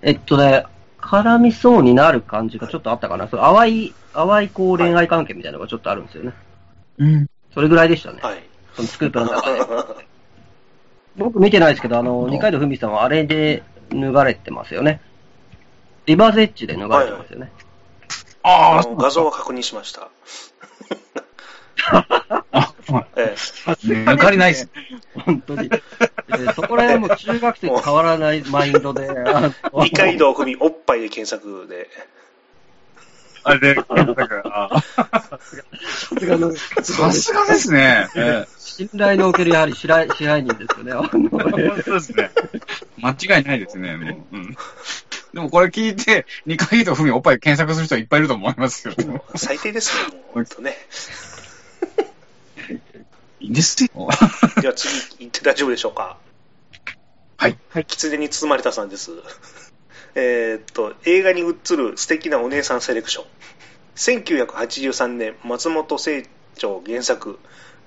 [0.00, 0.64] えっとね、
[1.08, 3.28] 絡みそうになる感じがちょっとあったかな。
[3.28, 6.34] そう淡い、淡いこう恋愛関係みたいなのがちょっとあるんですよね。
[6.98, 7.26] うん。
[7.54, 8.18] それぐらいでしたね。
[8.20, 8.42] はい。
[8.74, 9.60] そのスクープの中で。
[11.16, 15.00] 僕見てないですけど、あの、二階堂ふみさんはあれで脱がれてますよね。
[16.04, 17.50] リバーズエッジで脱がれてますよね。
[18.42, 20.08] ああの画像は確認しました。
[21.90, 23.34] あ、はいえ
[24.04, 24.68] 抜かりないです。
[25.14, 25.64] 本当に。
[25.64, 29.08] えーそこら辺も中学生と変わらないマインドで、
[29.72, 31.88] 二階堂ふみおっぱいで検索で、
[33.44, 38.08] あれで、だから、あさすがのさすがですね。
[38.14, 40.92] え信頼のおけるやはり支配支配人ですよね。
[41.84, 42.30] そうですね。
[42.98, 44.36] 間違いないですね、もう。
[44.36, 44.56] うん。
[45.32, 48.94] でもこれ聞いて、二回とふみおっぱい検索する人いっぱいいると思いますよ。
[49.34, 50.34] 最低ですね、もう。
[50.34, 50.76] ほんとね。
[53.40, 53.90] いいんですよ。
[54.60, 56.18] では次行って大丈夫でしょうか。
[57.36, 57.56] はい。
[57.86, 59.12] 狐に包まれたさんです。
[60.16, 63.24] えーっと、映画に映る素敵なお姉さんセレクション。
[63.94, 66.24] 1983年、松本清
[66.56, 67.38] 張原作、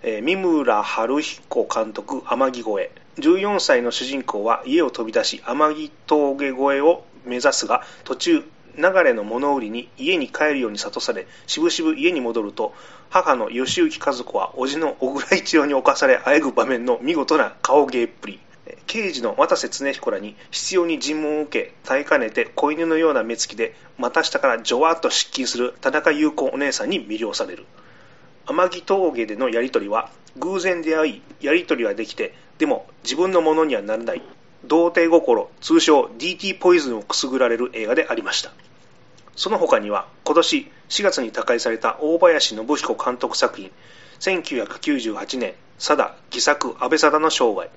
[0.04, 3.02] えー三村春彦監督、天城越え。
[3.22, 8.44] 14歳の主人公は家を飛び出し、天城峠越えを目指すが、途中、
[8.78, 12.74] 流れの物売りに家に帰るように諭され、しぶしぶ家に戻ると、
[13.10, 18.40] 母の吉行和子は、叔父の小倉一郎に侵され、あえぐ場面の見事な顔芸っぷり。
[18.86, 27.66] 刑事の渡瀬恒彦らに必要に尋問を受け耐えかねて子犬のような目つきで股下からジョワッと失禁する田中優子お姉さんに魅了される
[28.46, 34.22] 天城峠でのやり取りは偶然出会いやり取りはできてでも自分のものにはならない
[34.66, 38.52] 童貞心通称 DT ポイズンをくすぐられる映画でありました。
[39.36, 43.72] その他には今年4月に他界された大林信彦監督作品
[44.20, 47.70] 1998年貞戯作安倍貞の生涯。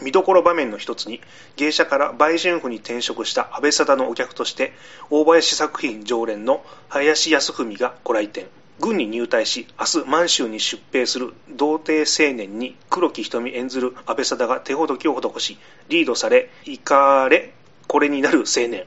[0.00, 1.20] 見どころ場面の一つに
[1.56, 4.72] 芸者から売春婦に転職した安倍貞のお客として
[5.10, 8.46] 大林作品常連の林康文がご来店。
[8.82, 17.54] 軍に入隊し明日満州に出兵する童貞青年に黒木瞳演ずる安倍貞が手ほどきを施しリードされ行かれ
[17.86, 18.84] これになる青年。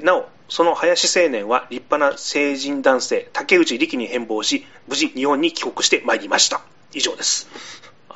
[0.00, 6.60] なおその林青年は立派な成人男性竹内力に変貌し無事日本に帰国してまいりました。
[6.94, 7.48] 以上です。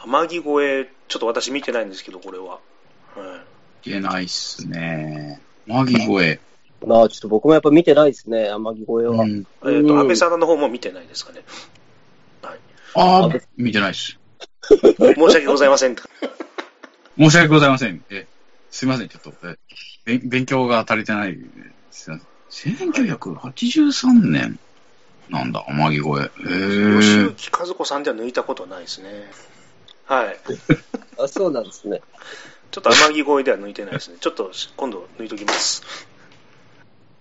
[0.05, 2.61] 天城越えちょっと私見てないんですけどこれは、は
[3.85, 3.91] い。
[3.91, 5.41] いけないっすね。
[5.67, 6.39] マギ声。
[6.87, 9.25] まあ、ちょっと僕もやっぱ見てないですね、天城越えは。
[9.25, 9.47] うん。
[9.63, 11.43] えー、と安倍貞の方も見てないですかね、
[12.43, 12.59] はい、
[12.95, 14.19] ああ、見てないっす。
[14.63, 18.03] 申し訳ございません申し訳ございません。
[18.11, 18.27] え、
[18.71, 19.57] すいません、ちょっと、え
[20.05, 21.45] 勉勉強が足りてないで
[21.91, 22.75] すいません。
[22.75, 24.59] 1983年
[25.29, 26.51] なんだ、天城越え。
[26.51, 27.31] へえ。
[27.35, 29.31] 吉行和子さんでは抜いたことないですね
[30.07, 30.37] はい
[31.23, 32.01] あ、そうなんですね。
[32.71, 35.85] ちょっと天城越えでは抜いてないですねちょっと今度抜いときますち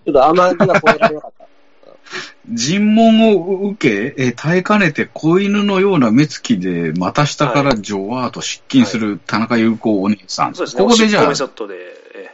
[0.09, 1.45] ょっと天城が超えられなかった。
[2.49, 10.55] 尋問を受け、え耐えかねて子犬のような目つきで、股下からジョワーと失禁する田中優子お姉さん。
[10.55, 11.75] そうですねここでじゃあ、おしっこメソッドで、
[12.15, 12.29] え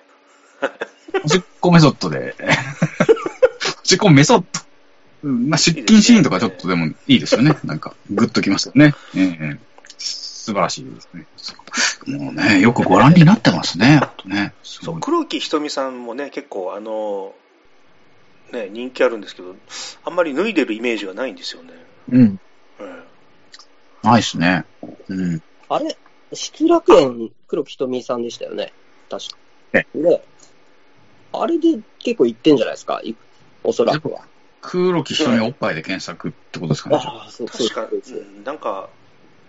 [1.24, 2.36] おしっこメソッドで、
[3.84, 4.46] おしっこメソッド。
[5.24, 7.58] うんまあ、出勤シーンとかちょっとでもいいですよね。
[7.64, 8.94] なんか、グッときますよね。
[9.16, 9.58] ええ
[9.98, 11.26] 素晴らしいですね。
[12.06, 14.00] もうね、よくご覧になってますね。
[14.26, 14.54] ね。
[14.62, 17.34] すそう黒木瞳さんもね結構あの
[18.52, 19.56] ね人気あるんですけど
[20.04, 21.74] あんまり脱いでるイメージがないんですよね、
[22.10, 22.22] うん。
[22.22, 22.40] うん
[24.04, 24.66] ないっすね。
[25.08, 25.42] うん。
[25.68, 25.98] あれ
[26.32, 28.72] 失楽園黒木瞳さんでしたよね。
[29.10, 29.38] 確か。
[29.74, 30.22] えね。
[31.34, 33.02] あれで結構行ってんじゃないですか？
[33.04, 33.16] い
[33.64, 34.28] おそらくは。
[34.62, 36.98] 黒木瞳おっぱいで検索ってことですかね。
[36.98, 38.14] ああ、そう確かそうです。
[38.16, 38.90] うんなんか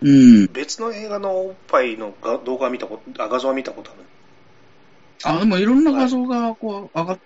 [0.01, 0.47] うん。
[0.47, 7.19] 別の映画のおっぱいのが動画見たことあ画像は見たことあるあ、でもいろんな画像がこう上がっ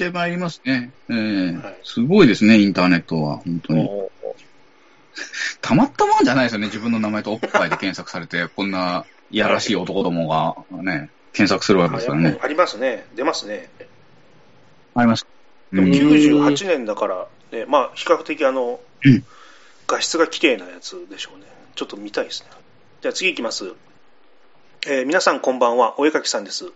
[0.00, 0.92] てまいりますね。
[1.10, 3.38] ええはいすごいですね、インターネットは。
[3.38, 3.84] 本当に。
[3.84, 4.10] お
[5.60, 6.66] たまったもんじゃないですよね。
[6.66, 12.38] 自分の名前とおっぱいで検索されて、 こんないやらしい男どもがね、検索するわけですからね。
[12.40, 13.04] ありますね。
[13.14, 13.68] 出ますね。
[14.94, 15.26] あります。
[15.72, 19.24] でもうん98年だから、ね、まあ、比較的あの、うん
[19.86, 21.46] 画質が綺麗なやつでしょうね。
[21.74, 22.50] ちょっと見たいですね。
[23.02, 23.72] じゃあ次行きます。
[24.86, 26.70] えー皆さんこんばんは、お絵かきさんです。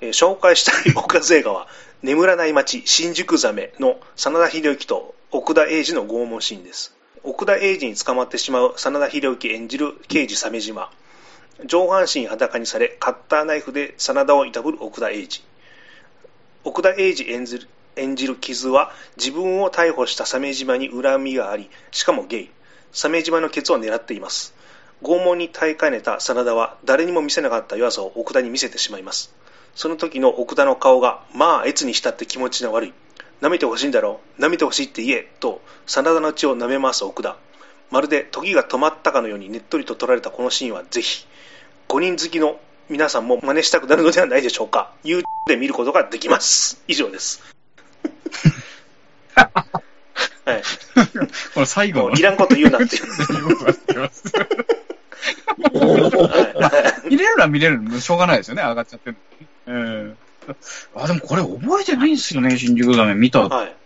[0.00, 1.68] えー紹介したい岡津映画は、
[2.02, 6.94] 眠らない街、新宿ザメの真田広之と奥田英二の拷問シーンです。
[7.22, 10.90] 奥田英二に捕まってしまう真田広之演じる刑事鮫島。
[11.66, 15.44] 上半身裸にされ、カッターナイフで真田をいたぶる奥田英二。
[16.64, 22.50] 奥田英二演じる演じる傷は自分を逮捕した鮫島に恨みがあり、しかもゲイ。
[22.92, 24.54] 鮫島のケツを狙っています。
[25.02, 29.34] 拷問に耐えかねた真田は誰にも見せなかった弱さを奥田に見せてしまいます。
[29.74, 32.94] その時の奥田の顔が、まあ、越にしたって気持ちの悪い。
[33.40, 37.36] 舐めてほしいんだろう舐めてほしいって言えと、真田の血を舐め回す奥田。
[37.90, 41.26] まるで時が止まったかのようにねっとりと撮られたこのシーンはぜひ、
[41.88, 44.92] 5人好きの皆さんも真似したくなるのではないでしょうか。
[45.04, 46.82] YouTube で見ることができます。
[46.86, 47.42] 以上です。
[50.44, 50.62] はい。
[51.54, 52.22] これ最後のい。
[52.22, 53.04] らんこと言うなっていう。
[54.00, 54.10] は
[57.06, 59.46] い見れるのは見れるのしょうがないですよね、上がっちゃってるの。
[59.66, 60.14] え
[60.48, 60.54] え
[60.94, 63.76] あ、でもこれ覚えてないんですよね、新宿ザメ見たはい。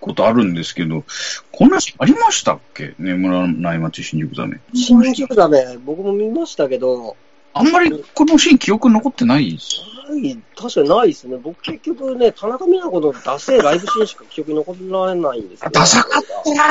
[0.00, 1.04] ことあるんですけど、
[1.52, 2.94] こんなシーンありましたっけ？
[2.98, 4.58] 眠らない街新宿ザメ。
[4.74, 7.16] 新宿ザメ、僕も見ましたけど、
[7.54, 9.80] あんまりこのシーン記憶残ってないです？
[10.10, 11.36] ない、確かにないですね。
[11.36, 15.62] 僕結局ね、田中美奈子のダセーライブシーンしか記憶に残らないんです。
[15.70, 16.64] ダサかったな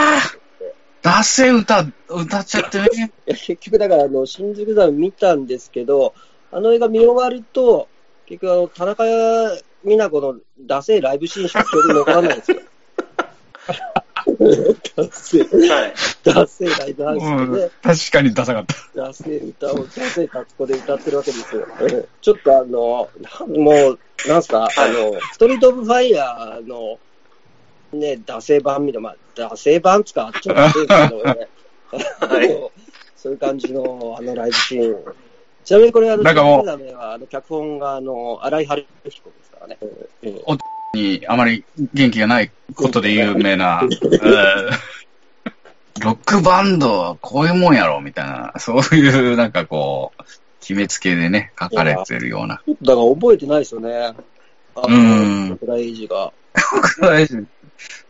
[1.02, 3.12] ダセ歌、歌っちゃってね。
[3.26, 6.13] 結局だからあの、新宿ザメ見たんですけど、
[6.52, 7.88] あの映画見終わると、
[8.30, 9.04] 結局あの、田中
[9.84, 12.60] 美奈子のダセーライブシーンしか記憶に残らないんですよ。
[14.96, 15.94] ダセー、はい。
[16.24, 18.76] ダセーライブハウスでねうん、確かにダサかった。
[19.02, 21.68] ダセー歌を、ダセー格好で歌ってるわけですよ。
[21.82, 23.10] うんちょっとあの、
[23.48, 27.00] もう、なんすか、あの、ストリートオブファイヤーの、
[27.94, 31.48] ね、ダセー版みたいな、まあ、ダセー版つか、ちょっとね。
[32.20, 32.72] はい
[33.15, 35.04] そういう感じの、あの、ライブシーン。
[35.69, 39.77] ちなみにこれ、あの、なんかもうあの、脚本が、あの、荒井春彦ですからね。
[39.82, 40.58] うんうん
[40.95, 43.89] にあまり元気がないことで有名な、うん
[46.01, 50.23] ロックバンドはこういうもんやろ、みたいな、そういうなんかこう、
[50.62, 52.55] 決めつけでね、書かれてるような。
[52.82, 53.93] だから覚えてないですよね。
[53.93, 54.15] あ
[54.88, 56.34] うんの、桜井英二が。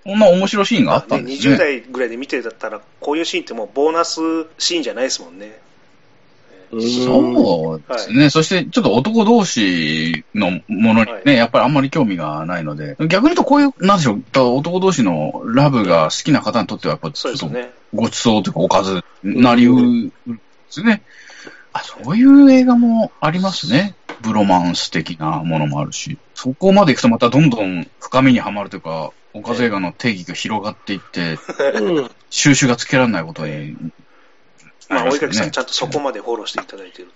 [0.06, 1.56] こんな面白いシーンがあったねんですね。
[1.56, 4.22] 20代ぐらいで見てたら、こういうシーンってもうボーナス
[4.58, 5.60] シーンじゃないですもんね。
[6.72, 8.30] そうですね。
[8.30, 17.50] そして、ちょっと男同士のものにね、はいやっぱりあんまり興味がないので、逆に言うとこういう、なんでしょう、男同士のラブが好きな方にとっては、やっぱちょっと。
[17.94, 20.12] ごちそうというかおかずなりうるんで
[20.70, 21.02] すね。
[21.74, 23.96] あ、そういう映画もありますね。
[24.22, 26.18] ブロマンス的なものもあるし。
[26.36, 31.38] そこまで行くとまたどんどん深みにはまるというか、おかず映画の定義が広がっていって、
[31.80, 32.10] うん。
[32.30, 33.76] 収集がつけられないことに
[34.90, 37.10] まあ、りますよね追いかけさん、ちゃんとそこまでフォローしていただいてる。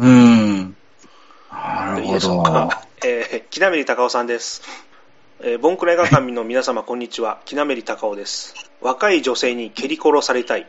[0.00, 0.76] うーん。
[1.52, 2.42] なるほど。
[2.42, 2.82] か。
[3.04, 4.62] えー、木なめり高尾さんです。
[5.40, 7.40] えー、ボンクラ映画館民の皆様、こんにちは。
[7.44, 8.54] 木なめり高尾です。
[8.80, 10.66] 若い女性に蹴り殺されたい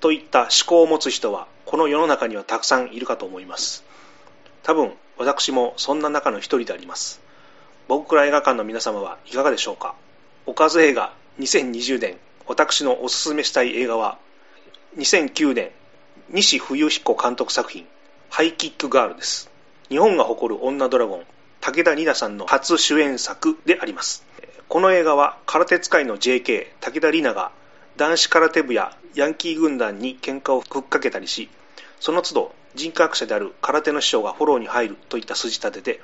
[0.00, 3.84] といった思考を持つ人は、この世の中にはたくさんいるかと思います。
[4.62, 7.20] 多分、私もそんな中の一人であります。
[7.86, 9.94] ボンクラ映画館の皆様はいかがでしょうか
[10.46, 14.18] おかず映画2020年、私のおすすめしたい映画は、
[14.96, 15.72] 2009年、
[16.28, 17.84] 西冬彦監督作品、
[18.30, 19.50] ハイキックガールです。
[19.88, 21.24] 日本が誇る女ドラゴン、
[21.60, 24.24] 武田里奈さんの初主演作であります。
[24.68, 27.50] この映画は空手使いの JK 武田里奈が
[27.96, 31.48] 男子空手部やヤンキー軍団に喧嘩をふっかけたりし、
[31.98, 36.00] その都度人格者である空手の師匠がフォローに入るといった筋立てで、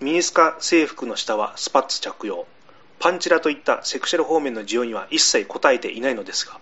[0.00, 2.46] ミニスカ制服の下はスパッツ着用、
[3.00, 6.60] パンチラといったセクシャル方面の需要には一切応えていないのですが、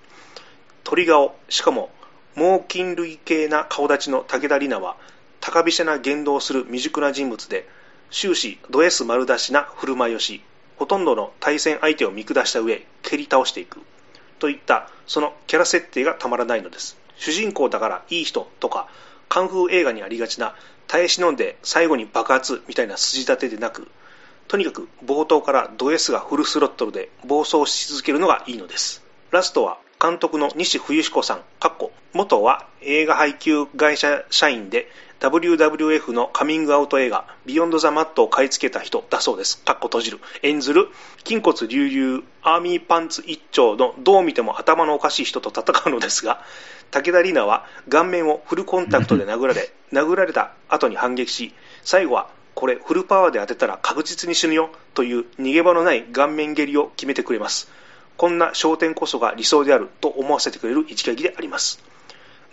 [0.84, 1.90] 鳥顔、しかも
[2.34, 4.96] 猛禽類系な顔立ちの武田里奈は、
[5.40, 7.68] 高飛車な言動をする未熟な人物で、
[8.10, 10.42] 終始ド S 丸出しな振る舞いをし、
[10.76, 13.80] ほとんどの対戦相手を見下した上、蹴り倒していく。
[14.38, 16.96] といった、そのキャラ設定がたまらないのです。
[17.16, 18.88] 主人公だからいい人とか、
[19.28, 20.54] カンフー映画にありがちな、
[20.86, 23.88] 耐え忍んで最後に爆発みたいな筋立てでなく、
[24.48, 29.04] とにかく冒頭からド S がフルスロットルで暴走し続けるのがいいのです。
[29.30, 34.88] ラストは監督の西冬彦さん、かっこ元は映画配給会社社員で
[35.20, 39.62] WWF のカミングアウト映画、ビヨンド・ザ・マットを買い付けた人だそうです。
[39.62, 40.20] かっこ閉じる。
[40.42, 46.42] 演ずる、筋骨隆々、アーミーパンツ一丁のどう見ても頭のおかしい人と戦うのですが、
[46.90, 51.52] 武田里奈は顔面をフルコンタクトで殴られ、 殴られた後に反撃し、
[51.84, 57.70] 最後はこれフルパワーで当てたら確実に死ぬよという逃げ場のない顔面蹴りを決めてくれます。
[58.20, 61.82] こんな焦点こそが理想であると思わせてくれる一撃であります。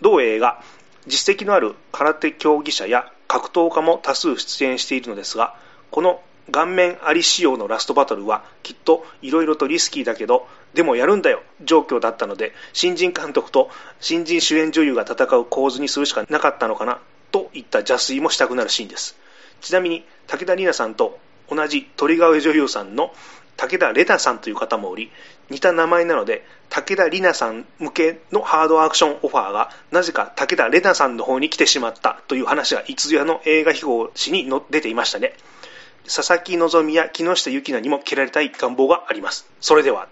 [0.00, 0.62] 同映画、
[1.06, 5.54] 実績のある空手競技者や格闘家も多数出演しているのですが、
[5.90, 13.68] この顔面あり仕様のラストバトルはきっといろいろとリスキーだけど、でもやるんだよ状況だったので、新人監督と
[14.00, 16.98] 新人主演女優が戦う構図にするしかなかったのかな
[17.30, 19.18] といった邪推もしたくなるシーンです。
[19.60, 21.18] ちなみに武田里奈さんと
[21.50, 23.12] 同じ鳥川女優さんの
[23.58, 25.10] 武田玲奈さんという方もおり、
[25.50, 35.34] 似た名前なので、武田里奈さん向けのハードアクションオファーが、なぜか武田玲奈さんの方に来てしまったという話が、いつやの映画秘宝紙に出ていましたね。
[36.04, 39.50] 佐々木希や木下ゆきなにも蹴られたい願望があります。
[39.60, 40.06] それでは。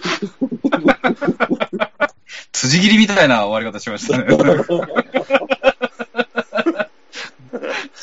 [2.52, 4.24] 辻切りみたいな終わり方しましたね。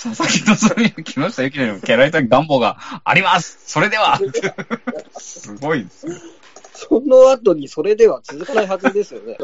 [0.02, 4.20] 佐々木希や木下ゆきの蹴られた願望がありますそれでは
[5.18, 6.08] すごいです
[6.74, 9.36] その後にそれでは続かないはずですよね。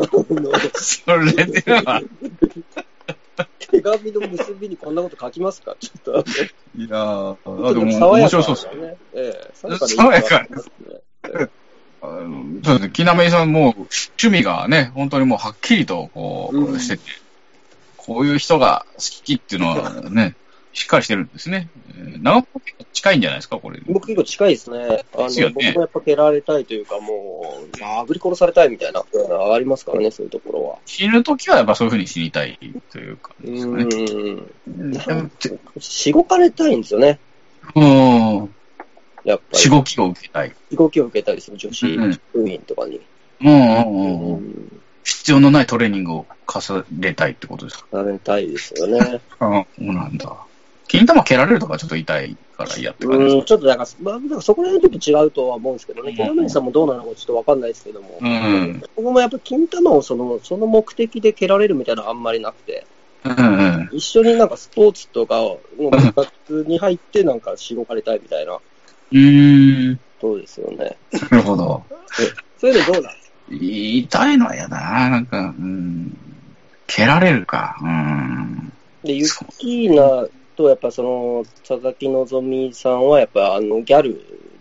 [0.76, 2.00] それでは。
[3.58, 5.76] 手紙の結びにこんなこと書きますか？
[5.80, 6.24] ちょっと。
[6.78, 8.98] いやー、でも面白そうですね。
[9.16, 11.50] ええ、爽やかですね。
[12.04, 12.89] そうですね。
[12.94, 17.04] 木南さんも趣味がね、本当にもうはっきりとこう、してて、
[17.98, 20.36] こういう人が好きっていうのはね、
[20.74, 21.70] しっかりしてるんですね。
[22.22, 23.80] 長岡結構近いんじゃないですか、これ。
[23.88, 25.04] 僕結構近いですね。
[25.14, 29.04] あの、ね、僕もやっぱ蹴られたいというか、もう、殴り殺されたいみたいな、
[29.54, 30.78] ありますからね、そういうところは。
[30.86, 32.58] 死ぬときはやっぱそういうふうに死にたい
[32.92, 35.32] というか、ね、うん。
[35.80, 37.20] しごかれたいんですよね。
[37.76, 38.56] うん。
[39.26, 39.60] やっぱり。
[39.60, 40.50] しごきを受けたい。
[40.72, 41.86] しごきを受けたりする女子
[42.34, 43.00] 部員とかに。
[43.42, 44.34] うんうんうん。
[44.34, 47.88] うん必要のないトレーニングを重ねたいってことですか？
[47.92, 49.20] 重ねたいですよね。
[49.40, 50.34] ああ、そうなんだ。
[50.88, 53.46] 金玉蹴られるとかちょっと痛いから嫌って感じですか？
[53.46, 62.86] ちょっとなんか、まあ、なんかそこら辺ちょっと違うとは思うんですけどね、木南さんもどうなのかちょっとわかんないですけども、うん、僕もやっぱ金玉をそのその目的で蹴られるみたいなのあんまりなくて、
[63.24, 63.41] うんう
[63.84, 68.60] ん、一緒になんかスポーツとかの部活に入ってなんかしごかれたいみたいな。
[69.12, 70.00] うん。
[70.19, 70.98] そうですよね。
[71.32, 71.84] なるほど。
[72.58, 73.13] そういうのどうなん？
[73.13, 76.17] ですか痛いのは嫌だな、なんか、うん。
[76.88, 77.78] 蹴られるか。
[77.82, 78.74] うん。
[79.04, 84.13] で、ユッキーナと、やっぱその、佐々木希さんは、やっぱあの、ギャル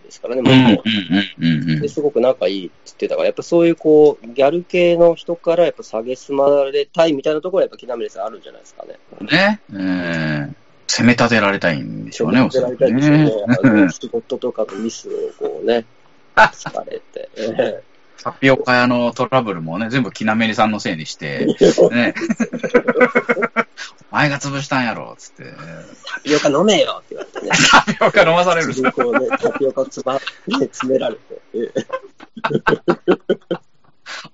[0.03, 1.81] ですからね、もう。
[1.81, 8.99] ですごく仲いいって言ってたから、やっぱそういうこう、ギャル系の人から、やっぱ下げすまれたいみたいなところは、やっぱ木南さんあるんじゃないですかね。
[9.21, 9.61] ね。
[9.71, 10.55] うん。
[10.87, 13.89] 攻め立てられたいんでしょうね、攻め立てられたいんでしょうね。
[13.89, 15.85] 仕事とかのミスをこうね、
[16.35, 17.29] 疲れて。
[18.23, 21.45] タピオカ屋のトラブルもね、全部きなめりさんのせいにして、
[21.91, 22.13] ね。
[24.11, 25.43] お前が潰したんやろ、つって。
[26.05, 27.51] タピオカ飲めよって言われてね。
[27.71, 28.91] タピオカ飲まされるね、
[29.41, 31.21] タピオカをつば、ね、詰められて。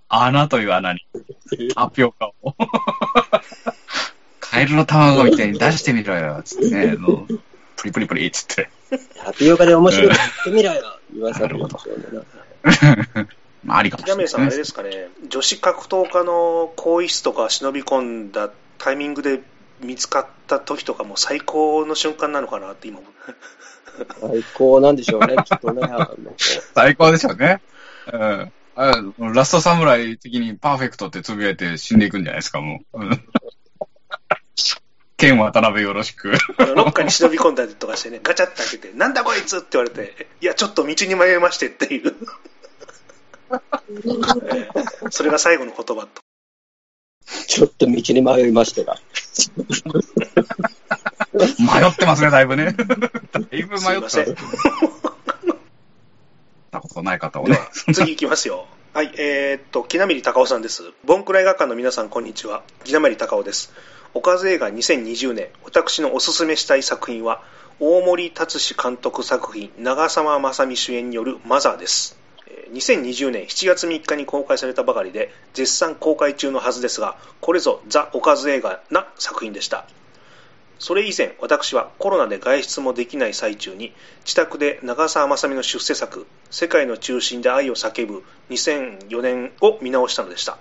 [0.09, 0.99] 穴という穴に、
[1.75, 2.55] タピオカを。
[4.39, 6.97] カエルの卵みたいに出してみろよ、つってね。
[7.75, 8.69] プリプリプリ、つって。
[9.23, 13.27] タピオカで面白いこと言ってみろよ、言わされるんですよね。
[13.63, 14.27] まあ、ありかもしれない、ね。
[14.27, 18.49] さん、あれですかね、女子格闘家の更衣室とか忍び込んだ
[18.79, 19.41] タイミングで
[19.81, 22.99] 見つかった時とかも最高の瞬間なのかなって今
[24.19, 25.81] 最高なんでしょうね、 きっとね。
[26.73, 27.61] 最高でしょうね。
[28.11, 28.51] うん。
[28.75, 32.99] あラストサムライ的にパーフェクトってつぶやいて死んでいくんじゃないですか、もう。
[35.17, 36.31] 剣渡辺よろしく。
[36.31, 42.15] ロッカーに忍び込んだりとかしてね、ガチャって開けて、なんだこいつって言われて、いや、ちょっと道に迷いましてっていう。
[45.11, 46.21] それが最後の言葉と。
[47.47, 48.97] ちょっと道に迷いましたが。
[51.33, 52.73] 迷ってますね、だいぶね。
[53.31, 54.19] だいぶ迷ってます。
[56.71, 57.59] なことない方をね。
[57.93, 58.67] 次行きますよ。
[58.93, 60.91] はい、えー、っと、木南隆夫さんです。
[61.05, 62.63] ボンクラ映画館の皆さん、こんにちは。
[62.83, 63.71] 木南隆夫です。
[64.13, 67.43] おかず映画2020年、私のおすすめしたい作品は、
[67.79, 72.18] 大森達史監督作品、長澤まさみ主演によるマザーです。
[72.73, 79.85] 2020年7月3日に公開されたばかりで絶賛公開中のはずですがこれぞザ・おかず映画な作品でした。
[80.79, 83.93] それ以前私はコロナで外出もできない最中に
[84.23, 90.57] 自宅で長澤まさみの出世作「世界の中心で愛を叫ぶ」2004年を見直したのでした。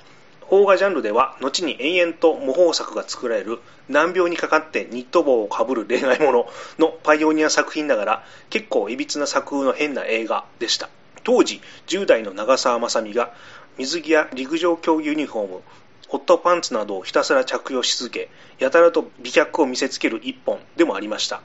[0.49, 10.89] 邦画ジャンルでは後に延々と模倣作が作られる難病にかかってニット帽をかぶる恋愛もののパイオニア作品ながら結構いびつな作風の変な映画でした。
[11.29, 13.35] 当時10代の長澤まさみが
[13.76, 15.62] 水着や陸上競技ユニフォーム
[16.09, 21.43] ホットパンツなどをひたすら着用し続けやたらと美脚を見せつける一本でもありました。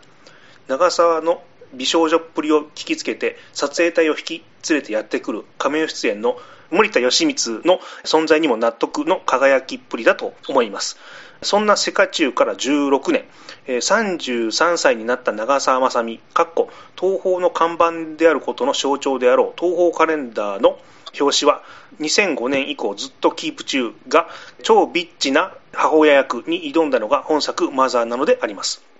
[0.69, 6.37] 長澤の美少女っぷりを聞きつけて撮影隊を引き連れてやってくる仮面出演の
[6.71, 10.97] 森田義満の存在にも納得の輝きっぷりだと思います。
[11.41, 13.25] そんな世界中から16年、
[13.67, 20.79] 33歳になった長澤まさみ、かっこ東宝の看板であることの象徴であろう東宝カレンダーの
[21.19, 21.63] 表紙は
[21.99, 24.27] 2005年以降ずっとキープ中が
[24.63, 28.92] 超ビッチな母親役に挑んだのが本作マザーなのであります。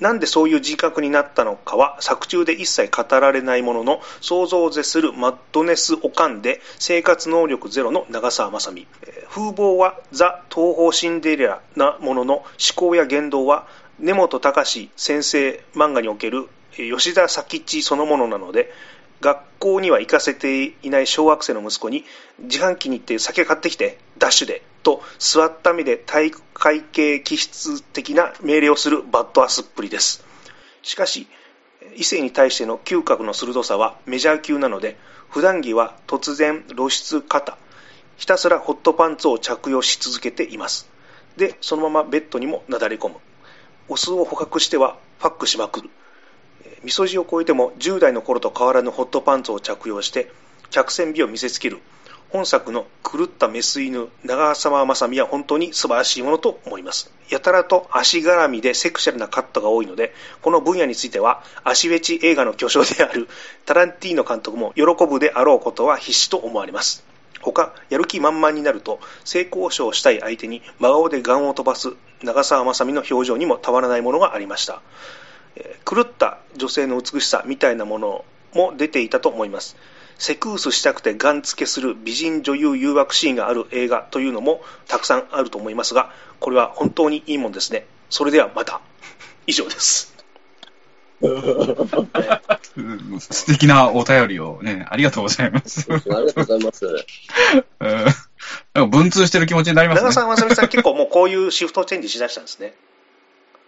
[0.00, 8.86] なんでそういう自覚になったのかは作中で一切語られないものの想像を絶するマッドネスオカンで生活能力ゼロの長澤まさみ。
[9.28, 13.66] 風貌はザ・東方シンデレラなものの思考や言動は
[13.98, 18.72] 根本隆先生漫画における吉田佐吉そのものなので
[19.20, 22.04] 学校には行かせていない小学生の息子に
[22.38, 30.24] 自販機に行って酒買ってきてダッシュでと座った目で体育会系気質的な命令をするバッドアスっぷりです。
[30.82, 31.28] しかし
[31.96, 34.96] 異性に対しての嗅覚の鋭さはメジャー級なので
[35.28, 37.56] 普段着は突然露出肩
[38.16, 40.88] ひたすらホットパンツを着用し続けています。
[41.36, 43.16] でそのままベッドにもなだれ込む。
[43.88, 45.90] お酢を捕獲してはパックしまくる。
[46.82, 50.30] みそじを超えても10代の頃と変わらぬホットパンツを着用して
[50.70, 51.80] 客船美を見せつける。
[52.32, 57.12] 本作の狂ったメス犬長澤まさみは本当に素晴らしいものと思います。
[57.28, 63.28] やたらと足絡みでセクシャルなカットが多いのでこの分野については足フェチ映画の巨匠である
[63.66, 67.04] タランティーノ監督も喜ぶであろうことは必至と思われます。
[67.40, 74.82] 他やる気満々になると性交渉したい相手に真顔でガンを飛ばす長澤まさみの表情にもたまらないものがありました。
[75.84, 78.24] 狂った女性の美しさみたいなもの
[78.54, 79.76] も出ていたと思います。
[80.20, 88.82] セクースしたくてガン付けする美人女優誘惑シーンがある映画というのもたくさんあると思いますがこれは本当にいいもんですねそれではまた
[89.46, 90.14] 以上です
[93.18, 95.86] 素敵なお便りをね、ありがとうございます。
[95.92, 96.86] ありがとうございます。
[98.74, 100.08] なんか文通してる気持ちになりますね。
[100.08, 102.72] 長澤まさみさん結構もうこういうシフトチェンジしだしたんですね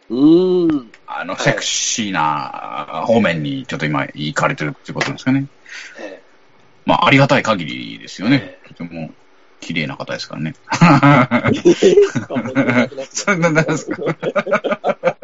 [0.08, 0.90] うーん。
[1.06, 5.46] あの、セクシーな方面にちょっと今行かれてるってことですかね。
[6.00, 6.21] え
[6.86, 8.68] まあ、ありがたい限りですよねえ。
[8.68, 9.10] とても
[9.60, 10.54] 綺麗な方ですからね。
[12.12, 12.34] そ
[13.24, 14.02] そんななんですか？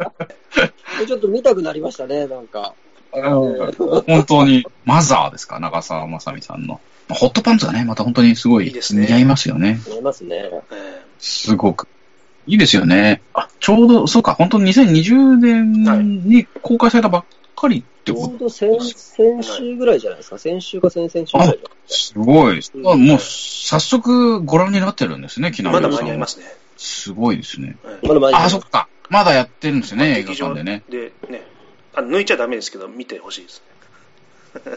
[1.07, 2.73] ちょっと見たくなりましたね、なんか。
[3.11, 6.79] 本当に、マザーですか、長澤まさみさんの。
[7.09, 9.79] ホットパンツがね、また本当にすごい似合いますよね。
[9.87, 10.35] 見えますね。
[10.35, 11.87] ええすごく。
[12.45, 13.21] いいですよね。
[13.33, 17.25] あ、ちょうど、そうか、本当2020年に公開されたばっ
[17.59, 18.35] かりってちょこと？
[18.35, 20.37] うど先先週ぐらいじゃないですか？
[20.37, 22.59] 先週か先々週ぐらいじゃないですすごい。
[22.73, 26.45] うんあもう、早速ご覧になってるんですね、木まだ間に合いますすね、
[26.77, 27.77] すごいですね。
[28.03, 28.87] まだ前にあ、そっか。
[29.09, 30.83] まだやってるんですね、映画館でね。
[30.89, 31.41] でね
[31.95, 33.63] あ抜いちゃダメですけど見てほしいです
[34.63, 34.69] ね、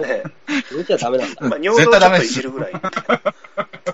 [0.04, 0.22] え
[0.74, 1.36] 見ちゃダメなんだ。
[1.42, 2.72] えまあ、尿道をちょっといじるぐらい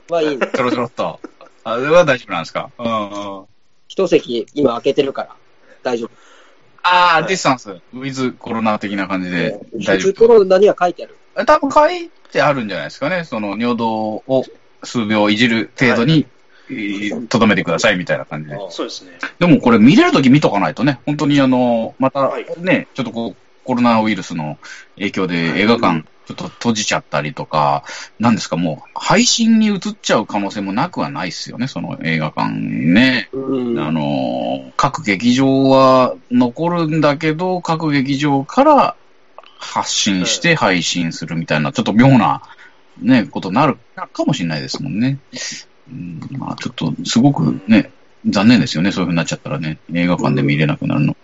[0.09, 0.49] まあいいね。
[0.55, 1.21] ちょろちょろっと。
[1.65, 2.71] あれは大丈夫なんですか？
[2.79, 3.11] うん
[3.41, 3.45] うん。
[3.89, 5.31] 一席今開けてるから。
[5.83, 6.11] 大丈夫。
[6.85, 11.17] ああ、はいディスタンス、ウィズコロナ的な感じで大丈普通の名には書いてある。
[11.35, 11.45] 夫。
[11.47, 13.25] 多分書いてあるんじゃないですかね。
[13.25, 14.45] その尿道を
[14.83, 16.27] 数秒いじる程度に、
[16.71, 18.57] えーとどめてくださいみたいな感じで。
[18.71, 24.59] そうですねでもこれ見れるとき見とかないとね、本当にあの、またはいね、ちょっとこう、コロナウイルスの
[24.97, 27.85] 影響で映画館ちょっと閉じちゃったりとか、
[28.19, 33.29] なんですかもう配信に移っちゃう可能性もなくはないですよね、その映画館ね。
[33.33, 33.79] うん。
[33.79, 38.97] あの、各劇場は残るんだけど、各劇場から
[39.59, 42.43] 発信して配信するみたいな、ちょっと妙な、
[43.01, 43.77] ね、ことになる
[44.13, 45.19] かもしれないですもんね。
[45.91, 47.91] うん、まあちょっと、すごくね、
[48.27, 51.17] 残念ですよね、そういう風になっちゃったらね、映画館で見れなくなるの。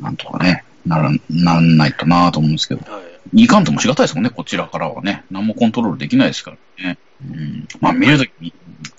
[0.00, 2.90] なんとかね、なら、なんないとなと思うんですけど。
[2.90, 3.02] はい
[3.34, 5.24] いかんともしがたいですもんね、こちらからはね。
[5.30, 6.98] 何もコントロールできないですからね。
[7.24, 8.52] うん、まあ見れるときに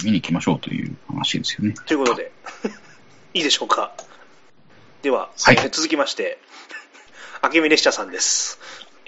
[0.03, 1.75] 見に行きましょうという話ですよね。
[1.85, 2.31] ということで
[3.33, 3.93] いいでしょうか
[5.01, 6.39] では、はいえー続きまして
[7.43, 8.59] 明美列車さんです、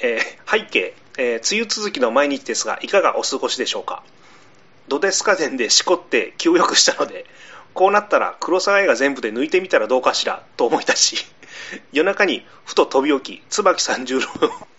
[0.03, 4.03] えー背景、えー梅雨続きの毎日ですがいかがお過ごしでしょうか
[4.89, 7.25] ドデスカ伝でしこって気を良くしたので
[7.73, 11.17] こうなったら黒沢映画全部で抜いてみたらどうかしらと思い出し
[11.91, 14.27] 夜中にふと飛び起き椿三十郎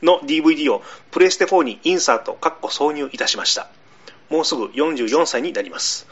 [0.02, 3.68] の DVD をプレイステ4にインサートかっこ挿入いたしました
[4.30, 6.06] もうすぐ44歳になります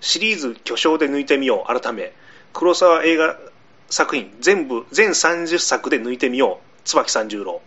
[0.00, 2.12] シリーズ巨匠で抜いてみよう改め、
[2.52, 3.38] 黒沢映画
[3.90, 7.60] 作品全部、全30作で抜いてみよう、椿三十郎。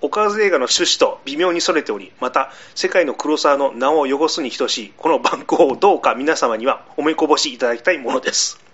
[0.00, 8.67] おかず映画の趣旨と微妙にそれており、また、世界の黒沢の名を汚すに等しい、この番号をどうか皆様には思いこぼしいただきたいものです。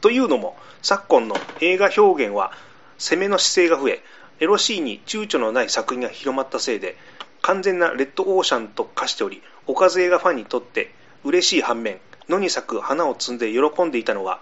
[0.00, 2.52] というのも、昨今の映画表現は、
[2.98, 4.02] 攻めの姿勢が増え、
[4.40, 6.96] エロシーンに躊躇のない作品が広まったせいで、
[7.42, 10.94] 完全なレッドオーシャンと化しており、おかず映画ファンにとって
[11.24, 14.40] 嬉しい反面、野に咲く花を摘んで喜んでいたのは、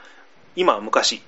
[0.55, 1.23] 今は昔、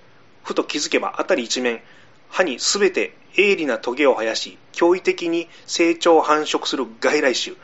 [0.45, 1.83] ふと気づけば辺り一面、
[2.29, 7.57] 歯にすべて鋭利なトゲを生やし、驚異的に成長繁殖する外来種、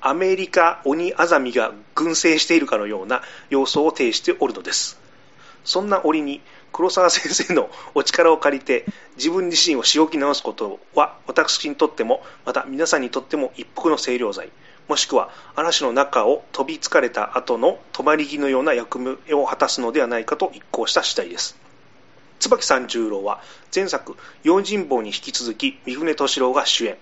[0.00, 5.03] アメリカオニアザミが群生しているかのような様相を呈しておるのです。
[5.64, 6.40] そんな折に
[6.72, 8.84] 黒沢先生のお力を借りて
[9.16, 14.50] 自分自身を仕置き直すことは私にとってもまた皆さんにとっても一服の清涼剤。
[14.88, 21.56] もしくは嵐の中を飛びつかれた後の止まり木のような役目を果たすのではないかと一行した次第です。
[22.38, 23.40] 椿三十郎は
[23.74, 26.98] 前作「用心棒」に引き続き三船敏郎が主演。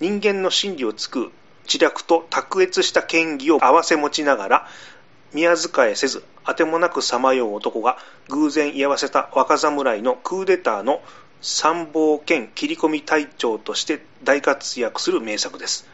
[0.00, 1.32] 人間の心理をつく
[1.66, 4.68] 知略と卓越した剣技を併せ持ちながら
[5.34, 7.98] 宮遣えせずあてもなくさまよう男が
[8.28, 11.02] 偶然居合わせた若侍のクーデターの
[11.40, 15.86] 参謀兼切り込み隊長として大活躍する名作です。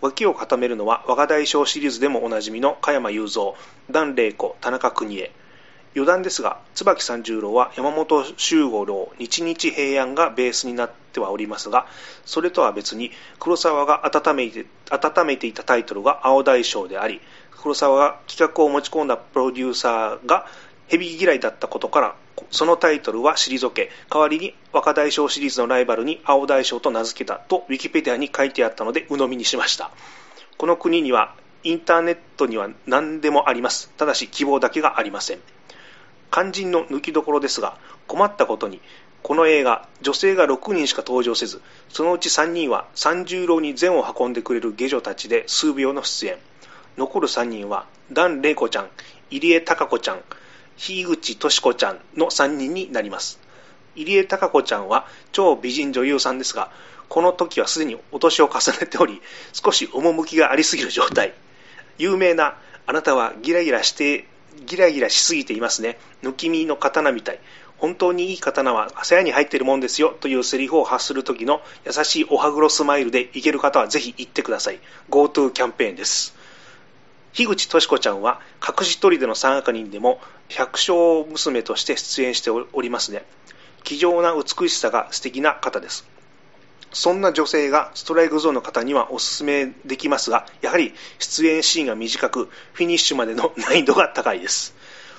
[0.00, 3.54] 脇を固めるのは若大将シリーズでもおなじみの加山雄三
[3.90, 5.32] 檀玲子田中邦衛。
[5.96, 11.86] 余談ですが椿三十郎は山本周五郎日日平安がベースになってはおりますが
[12.24, 17.20] それとは別に黒沢が温めて温めていたタイトルが青大将であり
[17.64, 20.44] 黒沢が企画を持ち込んだプロデューサーが
[20.86, 22.14] ヘビ嫌いだったことから
[22.50, 29.90] そのタイトルは退け代わりに若大将シリーズのライバルに青大将と名付けたとウィキペディアに書いてあったので鵜呑みにしました。
[30.58, 33.88] この国にはインターネットには何でもあります。
[33.96, 35.38] ただし希望だけがありません。
[36.30, 38.82] 肝心の抜きどころですが困ったことに
[39.22, 46.36] この映画女性が6人しか登場せずそのうち3人は三十郎に善を運んでくれる下女たちで数秒の出演。
[46.96, 48.88] 残る3人は、段玲子ちゃん、
[49.30, 50.20] 入江貴子ちゃん、
[50.76, 53.40] 樋口敏子ちゃんの3人になります。
[53.96, 56.70] 入江貴子ちゃんは超美人女優さんですが、
[57.08, 59.20] この時はすでにお年を重ねており、
[59.52, 61.34] 少し趣がありすぎる状態。
[61.98, 64.26] 有名な、あなたはギラギラして、
[64.66, 65.98] ギラギラしすぎていますね。
[66.22, 67.40] 抜き身の刀みたい。
[67.78, 74.80] 本当にいい刀は鞘に入っているもんですよというセリフを発する時の優しいお歯黒スマイルでいける方はぜひ行ってください。
[75.10, 76.34] GoTo キャンペーンです。
[77.34, 83.24] 樋口敏子ちゃんは隠し砦の三悪人でも百姓娘として出演しておりますね。
[83.82, 86.08] 気丈な美しさが素敵な方です。
[86.92, 94.72] そんな女性がストライクゾーンの方にはお勧めできますが、やはり出演シーンが短く、フィニッシュまでの難易度が高いです。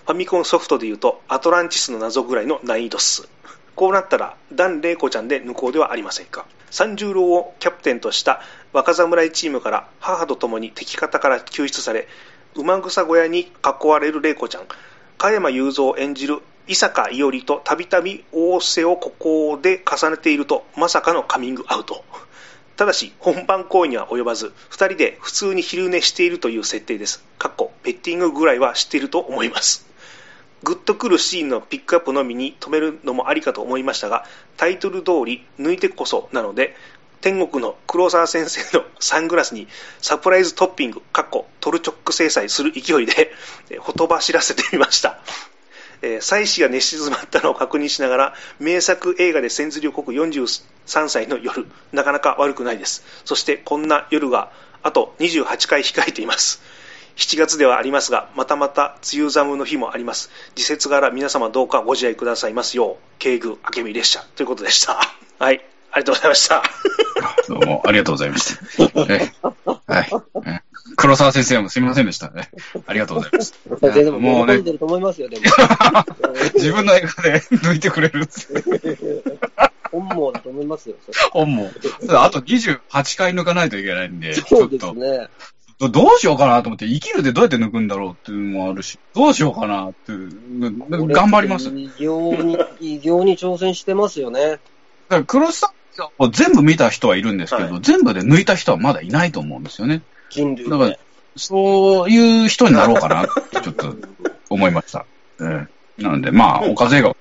[0.06, 3.28] ファミコンソフトで言うと、アトランティスの謎ぐらいの難易度っす。
[3.76, 6.46] こうなったら、ダン・レイコちゃんで抜こうではありませんか。
[6.72, 8.42] 三十郎をキャプテンとした
[8.74, 12.08] 若侍チームから母と共に敵方から救出され、
[12.56, 14.64] 馬草小屋に囲われる玲子ちゃん、
[15.18, 22.04] 加山雄三を演じる伊坂伊織とたびたび仰せをここで重ねていると、まさかのカミングアウト。
[22.76, 27.24] ただし、本番行為には及ばず、二人で普通に昼寝しているという設定です。
[27.38, 29.86] かっこ、ペッティングぐらいは知っていると思います。
[30.66, 34.26] グッとくるシーンのピックアップのみに止めるのもありかと思いましたが、
[34.58, 36.76] タイトル通り抜いてこそなので、
[37.22, 39.68] 天国の黒沢先生の サングラスに
[40.02, 43.32] サプライズトッピング、かっこトルチョック制裁する勢いで、
[43.78, 45.20] ほとばしらせてみました。
[46.02, 53.04] えー、妻子が寝静まったのを確認しながら、名作映画で千鶴をこく43歳の夜、なかなか悪くないです。
[53.24, 54.52] そしてこんな夜が
[54.82, 56.62] あと28回控えています。
[57.16, 60.30] 7月ではありますが、またまた梅雨寒の日もあります。
[60.56, 65.00] 時節柄皆様どうかご自愛くださいますよう、敬具明美列車ということでした。
[65.40, 65.62] はい。
[65.92, 66.64] ありがとうございました。
[67.48, 69.14] どうもありがとうございました。
[69.14, 69.32] え
[69.88, 70.12] はい。
[70.98, 72.50] 黒沢先生もすみませんでしたね。
[72.86, 73.54] ありがとうございます。
[73.82, 74.58] でも、もうね。
[74.58, 75.44] ると思いますよ、でも。
[76.56, 78.28] 自分の映画で抜いてくれる
[79.92, 80.96] 本望だと思いますよ。
[81.32, 81.72] 本望。
[82.10, 85.30] あと28回抜かないといけないんで、そうですね。
[85.78, 91.70] どどうしようかなと思って、生きるでどうやって抜くんだろうっていうのもあるし、どうしようかなっていう、頑張ります。
[91.70, 92.08] 異形
[92.44, 94.42] に、 異形に挑戦してますよね。
[94.42, 94.60] だか
[95.10, 95.74] ら黒さ
[96.18, 100.02] を全部見た人はいるんですけど、はい、全部で抜いた人はまだいないと思うんですよね。
[100.30, 100.98] 人類、ね、だから、
[101.36, 103.96] そういう人になろうかなってちょっと
[104.50, 105.06] 思いました。
[105.42, 105.68] えー、
[105.98, 107.16] なので、まあ、おかず映画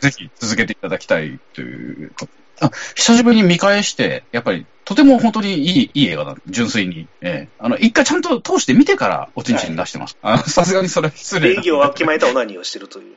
[0.00, 6.36] ぜひ続けていただきたいということあ久しぶりに見返して、やっぱり、とても本当にいい、いい映画だ。
[6.46, 7.08] 純粋に。
[7.20, 10.16] ええあの、一回ちゃんと通して見てから、おちんちん出してます。
[10.22, 13.16] あのさすがにそれは失礼礼儀をわきまえたオナニーをしてるという。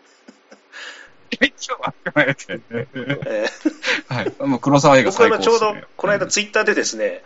[1.39, 2.59] めっちゃわかめて。
[2.71, 4.47] えーはい。
[4.47, 5.45] もう黒沢映画僕は最高ね。
[5.45, 7.23] 今ちょうど、この間ツイッターでですね、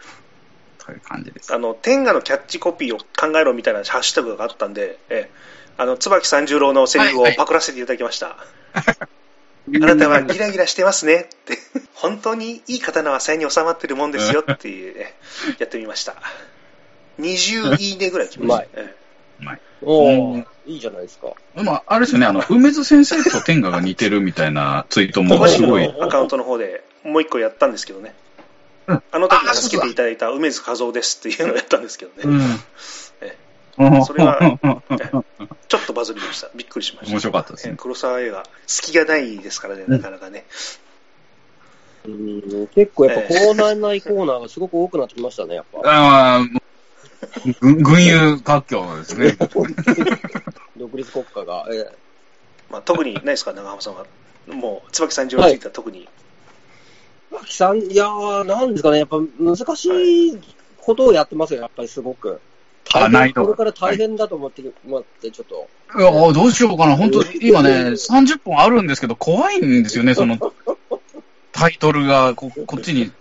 [0.80, 1.54] という感じです。
[1.54, 5.52] あの、天下のキャッチコピーを考えろみたいなハッシュタグがあったんで、えー
[5.82, 8.38] あの、椿三十郎のセリフをパクらせていただきました。
[9.68, 11.58] あなたはギラギラしてますねって、
[11.94, 15.14] 本当にいい刀は鞘に収まってるもんですよっていう、ね、
[15.60, 16.16] やってみました。
[17.20, 18.82] 20いいねぐらい来ました。
[18.82, 21.34] うんー、いいじゃないですか。
[21.56, 25.94] まあ、あれですよね、あの、梅津先生と天下が似てるみたいなツイートえもすごい。
[26.00, 28.14] アカウントの方でもう一個やったんですけどね。
[28.88, 32.24] うんあの時に助けていただいた梅津和夫ですっていうのをやったんですけどね。
[32.26, 32.42] うん
[34.06, 34.60] それは
[35.68, 36.50] ちょっとバズりました。
[36.56, 37.12] びっくりしました。
[37.14, 40.46] 面白かったですねえ黒沢映画、隙がないですからね、なかなかね。
[42.06, 42.68] うん。
[42.68, 45.80] 結構やっぱコーナーないコーナーがすごく多くなってきましたね、やっぱ。
[45.90, 46.46] ああ、
[47.62, 49.38] ぐ群雄割拠ですね。
[50.78, 51.68] 独立国家が。
[51.72, 51.96] え
[52.70, 53.96] まあ、特にないですか、長浜さん。
[53.96, 54.06] は。
[54.48, 56.10] もう、椿三十郎については特に。
[57.32, 58.72] え秋さん、いやー、なん。
[58.72, 59.86] ですかね、やっぱ難し
[60.30, 60.42] い
[60.78, 62.42] ことをやってますよ、やっぱりすごく。
[62.94, 65.68] 大変あ難易度これから大変だと思って、思ってちょっと。
[66.00, 66.96] いや、どうしようかな。
[66.96, 70.38] 本当今ね、30本あるんですけど、怖いんですよね、その、
[71.52, 73.12] タイトルがこ、こっちに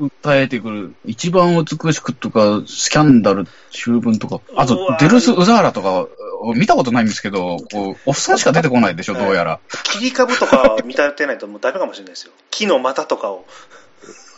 [0.00, 0.94] 訴えてくる。
[1.04, 6.08] 一番美しくとか、スキャンダル、秋分とか、あとデルス・ウザーラとか、
[6.54, 9.60] 見たことないんですけど、こう、おっさんしか出てこないでしょ、 どうやら。
[9.84, 12.32] 切り株とか見立てないともうダメかもしれないですよ。
[12.50, 13.46] 木の股とかを。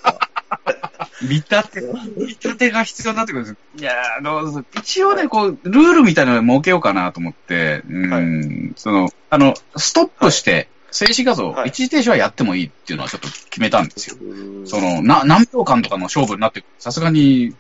[1.22, 1.80] 見立て、
[2.16, 3.56] 見立てが必要になってくるんです。
[3.78, 14.16] いやーあの、一応ね、こう、ルールみたいなのを設けようかなと思って、うん、その、あの、ストップして、静止画像、はい一時停止はやってもいいっていうのはちょっと決めたんですよ。
[14.20, 17.54] うんその、な、何秒間とかの勝負になってくる、さすがに、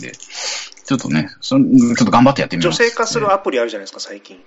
[0.00, 2.82] で、ちょっとね、そんちょっと頑張ってやってみます。
[2.82, 4.42] 女性化するアプリあるじゃないですか、最近。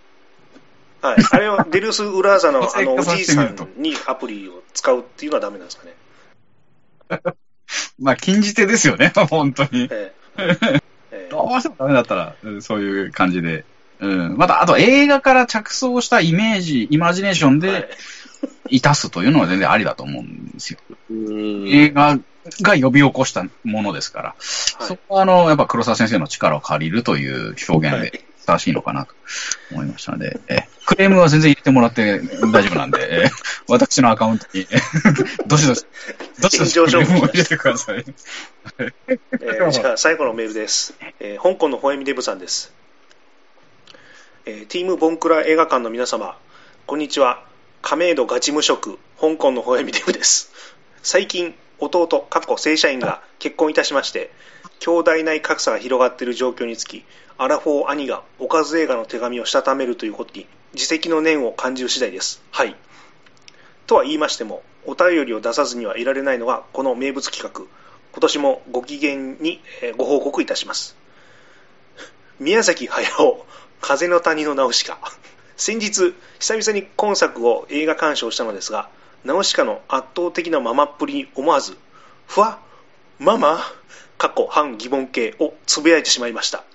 [1.02, 1.18] はい。
[1.32, 7.34] あれは、 デルス・ウラーザのあのおじいさんにアプリを使うっていうのはダメなんですかね。
[8.00, 9.88] まあ、禁じ手ですよね、 本当に。
[9.92, 10.80] えええ
[11.12, 13.66] え どうしてもダメだったら、うんそういう感じで。
[14.00, 14.38] うん。
[14.38, 17.90] また、あと映画から着想したイメージ、イマジネーションはいで、
[18.70, 20.80] いたすというのは全然ありだと思うんですよ。
[21.10, 22.18] うん映画
[22.62, 29.14] が呼び起こしたものですから、そこはあの、やっぱ黒沢先生の力を借りるという表現でふさわしいのかなと
[29.72, 33.30] 思いましたので、えクレームは全然入れてもらって大丈夫なんで、え
[33.68, 34.66] 私のアカウントに、え
[35.46, 35.86] どしどし、
[36.42, 38.04] どしどしクレームを入れてください。
[38.80, 42.74] えーじゃあ最後のメールです、えー香港のホエミデブさんです、
[44.46, 46.36] えーティームボンクラ映画館の皆様
[46.88, 47.44] こんにちは。
[47.82, 50.52] 亀戸ガチ無職香港のホエミデブです。
[51.04, 54.32] 最近弟かっこ正社員が結婚いたしまして
[54.80, 57.06] 兄弟内格差が広がっている状況につき
[57.38, 62.42] アラフォー兄がおかず映画の手紙をしたためるということに自責の念を感じる次第です。
[62.52, 62.76] はい。
[63.88, 67.64] とは言いましてもお便りを出さずにはいられないのがこの名物企画。
[68.12, 69.62] 今年もご機嫌に
[69.98, 70.96] ご報告いたします。
[72.40, 73.46] 宮崎駿
[73.82, 75.00] 風の谷のナウシカ。
[75.58, 78.90] 先日久々に今作を映画鑑賞したのですが
[79.26, 81.78] ナウシカの圧倒的なママっぷりに思わず
[82.28, 82.60] ふわ
[83.20, 83.60] ママ？
[84.20, 86.66] 過去反疑問形をつぶやいてしまいました。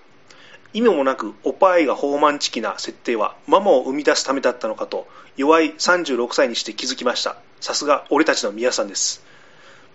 [0.73, 7.37] 意味もなくおっぱいが放漫チキな設定はママを生み出すためだったのかと弱い36歳にして気づきました。
[7.61, 9.23] さすが俺たちの宮さんです。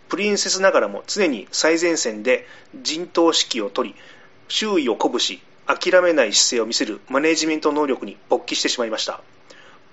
[0.09, 2.45] プリンセスながらも常に最前線で
[2.81, 3.95] 陣頭指揮を取り
[4.47, 9.21] 周囲を鼓舞し諦めない姿勢を見せるマネジメント能力に勃起してしまいました。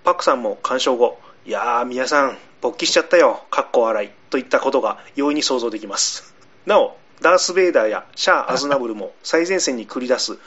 [0.04, 6.34] パクさんも鑑賞後いやー宮さん勃起しちゃったよかっこ笑いといったことが容易に想像できます。
[6.66, 10.38] なおダース・ベイダーやシャア・アズナブルも最前線に繰り出す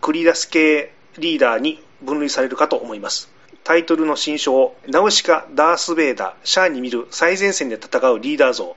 [0.00, 3.30] 繰り出す系リーダーに分類されるかと思います。
[3.64, 8.76] タイトルの新書をナウシカ・ダース・ベイダーシャアに見る最前線で戦うリーダー像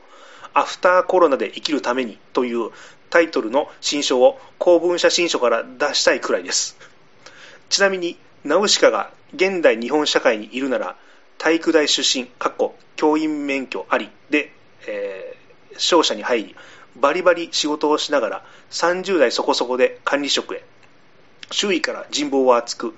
[0.54, 2.72] アフターコロナで生きるためにという
[3.10, 6.78] タイトルの新書を公文写真書から出したいくらいです。
[7.70, 10.96] ちなみにナウシカが現代日本社会にいるなら
[11.38, 14.54] 体育大出身かっこ教員免許ありで、
[14.88, 15.44] えー
[15.78, 16.56] 商社に入り
[16.96, 20.64] バリバリ仕事をしながら30代そこそこで管理職へ
[21.52, 22.96] 周囲から人望は厚く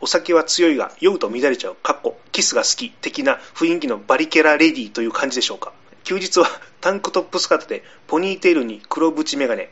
[0.00, 5.72] お酒は強いが酔うと乱れちゃうかっこキスが好き的な雰囲気のバリケラレディという感じでしょうか
[6.04, 6.46] 休日は
[6.80, 9.70] タンクトップ姿でポニーテールに黒縁メガネ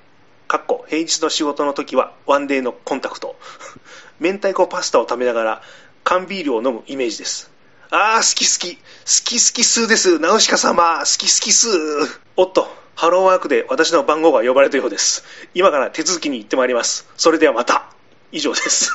[0.48, 3.36] かっこ平日の仕事の時はワンデーのコンタクト
[4.20, 5.62] 明太子パスタを食べながら
[6.04, 7.50] 缶ビールを飲むイメージです
[7.94, 8.76] あー、好き好き。
[8.76, 10.18] 好き好きスーです。
[10.18, 11.00] ナウシカ様。
[11.00, 11.72] 好き好きスー。
[12.36, 15.24] おっと、ハローワークで私の番号が呼ばれたようです。
[15.54, 17.08] 今から手続きに行ってまいります。
[17.16, 17.92] それではまた。
[18.32, 18.92] 以上です。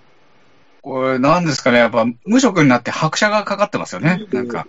[0.82, 4.26] これ、なんですかね、やっぱ、無職になって拍車がかかってますよね。
[4.32, 4.66] なんか、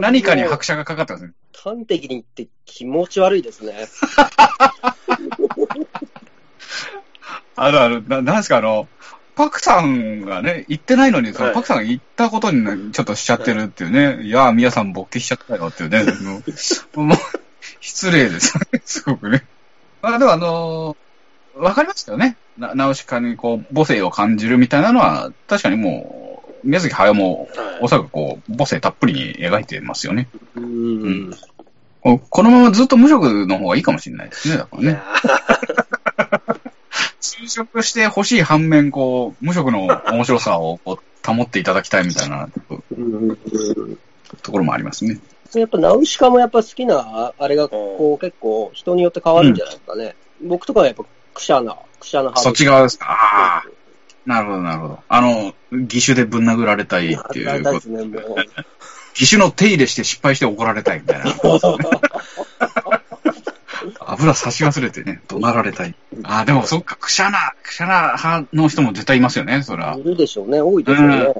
[0.00, 1.32] 何かに拍車がかかってますね。
[1.52, 3.86] 端的に言って気持ち悪いですね。
[7.58, 8.88] あるある、ななんですか、あの、
[9.36, 14.24] パクさんがね、行ってないのに、そのはいパクさんが行ったことにねちょっとしちゃってるっていうね。
[14.24, 16.04] い、やー、皆さん勃起しちゃったよっていうね。
[16.96, 17.18] もう
[17.80, 19.44] 失礼ですよね、 すごくね。
[20.00, 21.06] まあでもあのー
[21.58, 22.36] わかりますよね。
[22.58, 30.28] な、ナウシカにこう、母性を感じるみたいなのは、確かにもう、宮崎駿も、はいおそらくこう、母性たっぷりに描いてますよね。
[30.54, 31.34] うん。
[32.02, 35.00] ここのままずっと無職の方がいいかもしれないですね、だからね。
[37.20, 42.48] 就職して欲しい反面、こう、無職の面白さをこう保っていただきたいみたいな
[42.96, 43.36] うん
[44.42, 45.18] ところもありますね。
[45.54, 50.14] やっぱナウシカもやっぱ好きな、あれがこう結構人によって変わるんじゃないですかね。
[50.42, 51.04] 僕とかはやっぱ
[51.34, 53.64] クシャな、クシャな派そっち側ですかああ、
[54.26, 54.98] なるほど、なるほど。
[55.08, 58.36] あの、義手でぶん殴られたいっていうですね、もう。
[59.18, 61.24] 義手の手入れして失敗して怒られたいみたいな。
[64.00, 65.94] 油差し忘れてね、怒鳴られたい。
[66.24, 70.02] ああ、でもそっか、クシャナ、クシャナ派の人も絶対いますよね、そらい。
[70.02, 71.34] るでしょうね、多いでしょうね。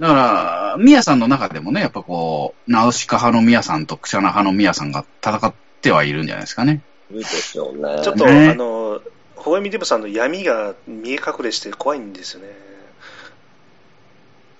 [0.00, 6.82] だから、ミヤさんの中でもね、やっぱこう、ナウシカ派のミヤさんとクシャナ派のミヤさんが戦ってはいるんじゃないですかね。
[7.10, 8.02] いるでしょうね。
[8.02, 9.00] ちょっと、ねあの、
[9.36, 12.48] ほがみデブさんの闇が見え隠れして怖いんですよね。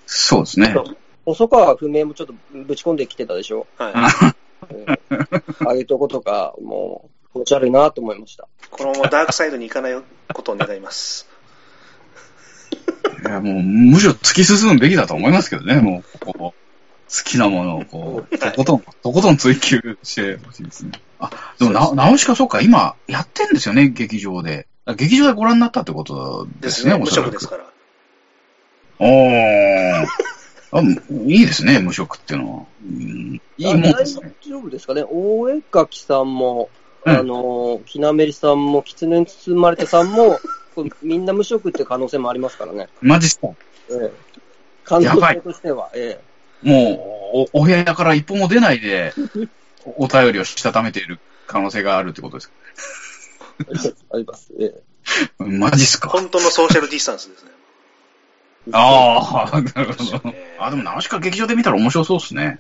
[0.06, 0.74] そうですね。
[1.24, 3.66] 細川不明もちょっとぶち込んできてたでしょ。
[3.78, 4.34] はい。
[4.70, 4.86] うん
[5.66, 8.48] ああいうとことか、もう、気持ち悪いなと思いました。
[8.70, 10.02] このままダークサイドに行かない
[10.32, 11.28] ことを願います。
[13.24, 16.64] いや、もう、むしろ突き進むべきだと思いますけどね、もう、こう、
[17.14, 20.92] 好きなものをこう、とことん、とことん追求してほしいですね。
[21.18, 24.66] あ、でもな、ナウシカそうか、今、やってんですよね、劇場で。
[24.86, 26.98] あ劇場でご覧になったってことでですすね、ね。
[26.98, 27.64] 無おそらく職ですから。
[28.98, 30.33] おー。
[30.76, 32.64] あいいですね、無職っていうのは。
[32.84, 34.34] うん、いいもんですね。
[34.44, 35.04] 大丈夫ですかね。
[35.08, 36.68] 大江垣さんも、
[37.06, 40.40] うんあの、きなめりさんも、狐に包まれたさんも、
[41.00, 42.88] みんな無職って可能性もありますからね。
[43.00, 43.50] マジっすか
[43.90, 44.12] ええ。
[44.82, 46.20] 可能やばい性としては、え
[46.62, 49.12] もうお、お部屋から一歩も出ないで、
[49.84, 52.54] おお便りをしたためている可能性があるってことですか
[53.60, 53.94] え。
[54.12, 54.52] あります。
[54.58, 54.82] ええ。
[55.38, 57.50] マジっすか本当のソーシャルディスタンスですね。
[58.72, 60.34] ああ、なるほど。
[60.58, 62.58] あ、でもナウシカ劇場で見たら面白そうですね。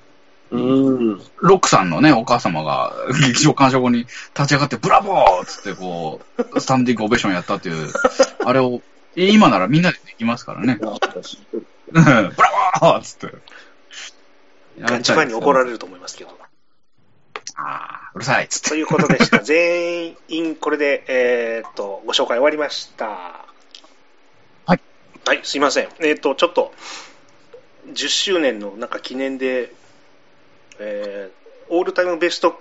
[0.50, 1.20] うん。
[1.38, 6.20] ロックさんのね、お母様が劇場鑑賞後に立ち上がって、ブラボーっつってこ
[6.54, 7.92] う、スタンディングオベーションやったっていう、
[8.44, 8.82] あれを、
[9.16, 10.78] 今ならみんなでできますからね。
[10.82, 10.98] あ
[11.92, 12.30] うんブラ
[12.80, 13.36] ボーっつって。
[14.80, 16.30] ガチファンに怒られれると思いますけど。
[17.56, 18.70] ああ、うるさいっつって。
[18.70, 19.38] ということでした。
[19.38, 23.46] 全員、これで、えーっと、ご紹介終わりました。
[25.26, 25.36] はい。
[25.38, 25.88] はい、すいません。
[26.00, 26.72] えーっと、ちょっと、
[27.92, 29.72] 10周年のなんか記念で、
[30.78, 32.58] えー、オールタイムベスト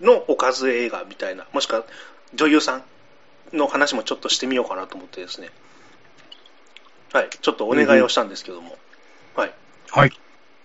[0.00, 1.84] のおかず映画みたいな、もしくは
[2.34, 2.84] 女優さん
[3.52, 5.50] の話もちょっとしてみようかなと思ってですね。
[7.12, 8.76] はい、ちょっとお願いをしたんですけども。
[9.36, 9.52] はい。
[9.90, 10.12] はい。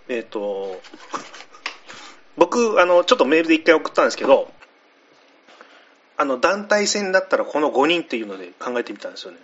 [0.08, 0.80] えっ、と、
[2.36, 4.50] 僕、あの、ちょっとメールで一回送ったんですけど、
[6.16, 9.38] あの、団体戦だったらこの5人っていうので考えてみたんですよね。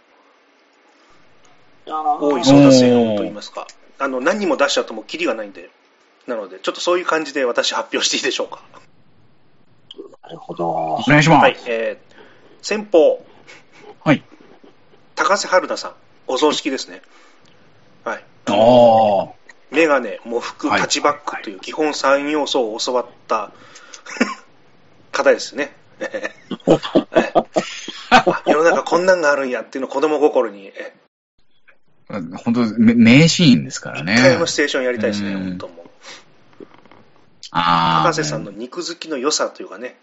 [1.86, 3.66] 大い争奪戦と言いますか。
[3.98, 5.70] あの、何人も出しちゃうともうキリがないんで。
[6.26, 8.62] なので、ちょっとそういう感じで私発表していいでしょうか。
[10.22, 10.68] なるほど。
[10.70, 11.42] お願いします。
[11.42, 12.14] はい、えー、
[12.62, 13.24] 先方、
[14.02, 14.22] はい。
[15.14, 15.94] 高瀬春菜さん、
[16.26, 17.02] お葬式ですね。
[18.04, 18.24] はい。
[18.46, 19.44] ああ。
[19.70, 23.52] メガネ、喪服、はいタッチバックという基本3要素を教わった
[25.12, 25.74] 方ですね。
[28.10, 30.92] あ世の中こんなんがあるんやっていうのを子供心に、え
[32.08, 34.14] 本当め名シーンですからね。
[34.14, 35.84] 一回のステーションやりたいですね、うん本当も
[36.60, 36.66] う。
[37.50, 38.06] ああ。
[38.06, 39.96] 高瀬さんの肉好きの良さというかね、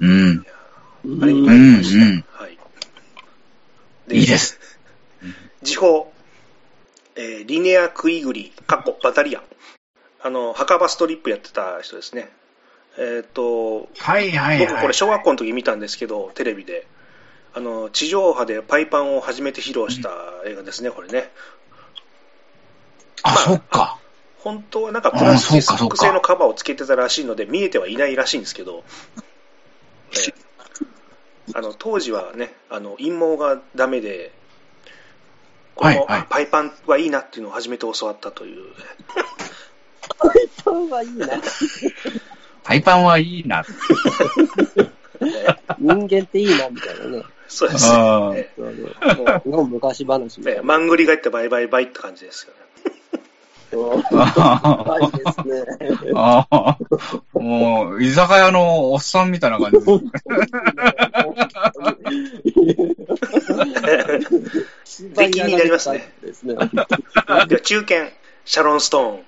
[0.00, 0.46] うん。
[1.22, 2.04] あれにりました。
[2.04, 2.24] ん。
[2.30, 2.58] はい。
[4.10, 4.58] いいです。
[5.62, 6.12] 時報、
[7.16, 9.42] えーリネア・クイグリー、カッコ、バタリアン。
[10.20, 12.30] あの、墓場ストリップやってた人ですね。
[12.98, 14.66] えっ、と、はいはいはい。
[14.66, 16.86] 僕これ小学校の時見たんですけど、テレビで。
[17.54, 20.10] あの、地上波でパイパンを初めて披露した
[20.44, 21.30] 映画ですね、これね。
[23.22, 23.98] あ、まあそっか。
[24.38, 28.84] 本当はなんかプラスチック製のカバーをつけてたらしいので、見えてはいないらしいんですけど、
[30.12, 30.44] えー
[31.52, 34.32] あの当時はね、あの陰謀がダメで、
[35.74, 38.62] これも、はいはいパイパンはいいなっていうのを初めて教わったという。
[40.18, 40.32] パイ
[40.64, 41.28] パンはいいな。
[42.64, 43.62] パイパンはいいな。
[45.78, 47.24] 人間っていいな、みたいなね。
[47.48, 48.48] そうですね。
[48.56, 50.58] もうの昔話みたいな。
[50.58, 52.64] えええマングリが言ってバイバイバイって感じですよね。
[53.74, 56.12] そうですね。
[56.14, 56.78] ああ、
[57.34, 59.78] もう、居酒屋のおっさんみたいな感じ
[63.84, 64.20] で
[64.84, 65.12] す。
[65.12, 66.12] 出禁になりますね。
[66.22, 66.54] ですね。
[66.54, 68.10] では中堅、
[68.44, 69.24] シャロン・ストーン。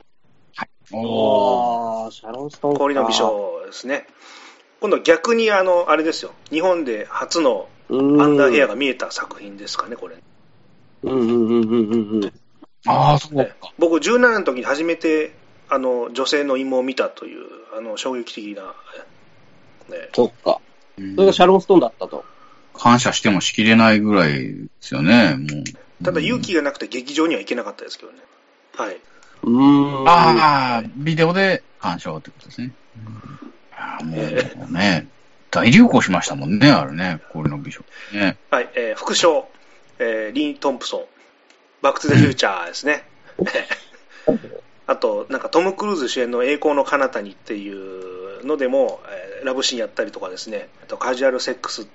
[0.92, 2.78] おーああ、シャロンストーンか。
[2.78, 4.06] 氷の美少ですね。
[4.80, 6.32] 今度逆にあの、あれですよ。
[6.50, 8.20] 日本で初のうん。
[8.20, 10.16] アンダーヘアが見えた作品ですかね、これ。
[11.02, 12.32] うんうんうんうんうんうん。
[12.86, 13.72] ああ、そうか。
[13.78, 15.32] 僕17の時に初めて、
[15.68, 18.74] あの、女性の芋を見たという、あの、衝撃的な、
[19.88, 20.60] ね、そっか。
[20.98, 22.24] うんそれがシャロンストーンだったと。
[22.72, 25.44] 感謝してもしきれないぐらいですよね、も
[26.00, 26.04] う。
[26.04, 28.18] ただ勇気がなくて劇場には行けなかったですけどね。
[28.74, 28.96] はい。
[29.42, 30.08] うーん。
[30.08, 32.72] ああ、ビデオで鑑賞ってことですね。
[33.72, 35.08] ああもうね、
[35.56, 37.82] 大流行しましたもんね、あれね、氷の美少
[38.12, 38.20] 女。
[38.20, 38.36] ね。
[38.50, 39.48] はい、えー副賞、
[39.98, 41.04] えーリー・トンプソン、
[41.80, 43.08] バック・トゥ・ザ・フューチャーですね。
[44.86, 51.86] あと、なんかトム・クルーズ主演の栄光の彼方にっていうのでも、えーラブシーンやったりとかですね、あとカジュアルセックス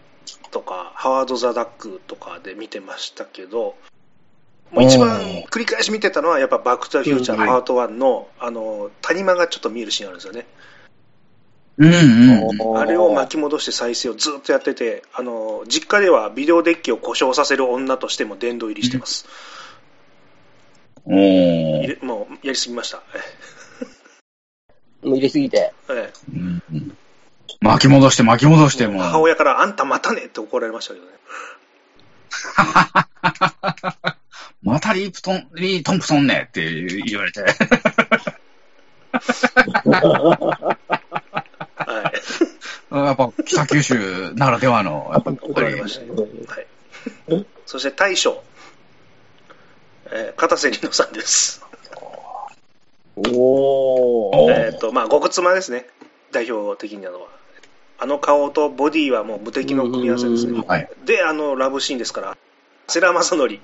[0.50, 3.76] とか、ハワード・ザ・ダックとかで見てましたけど、
[4.72, 5.20] もう一番
[5.52, 10.48] 繰り返し見てたのは、やっぱバック・トゥ・ザ・フューチャーのート1の、あの、谷間がちょっと見えるシーンあるんですよね。
[11.78, 12.78] うんうん。
[12.78, 19.26] あれを巻き戻して再生をずっとやってて、あの、実家ではビデオデッキを故障させる女としても殿堂入りしてます。
[21.06, 22.98] おー入れもう、やりすぎました。
[25.02, 25.74] もう入れすぎて。
[25.90, 26.98] ええうんうん
[27.64, 29.04] 巻き戻して巻き戻してもう。
[29.04, 31.12] 母親からあんたまたねって怒られましたけどね。
[34.64, 37.46] またリープトン、リー・トンプソンねって言われて。
[43.44, 46.16] 北九州ならではの、やっぱ怒られましたよ。
[46.16, 46.24] は
[46.60, 47.46] い。
[47.66, 48.44] そして大将、
[50.12, 51.66] えー片瀬里乃さんです。
[53.16, 54.68] おー。
[54.68, 55.86] えっ、と、まあ、極妻ですね。
[56.32, 57.28] 代表的なのは。
[58.00, 60.64] あの顔とボディはもう無敵の組み合わせですね。
[60.68, 60.90] はい。
[61.06, 62.38] で、あのラブシーンですから、
[62.88, 63.60] 世良正則。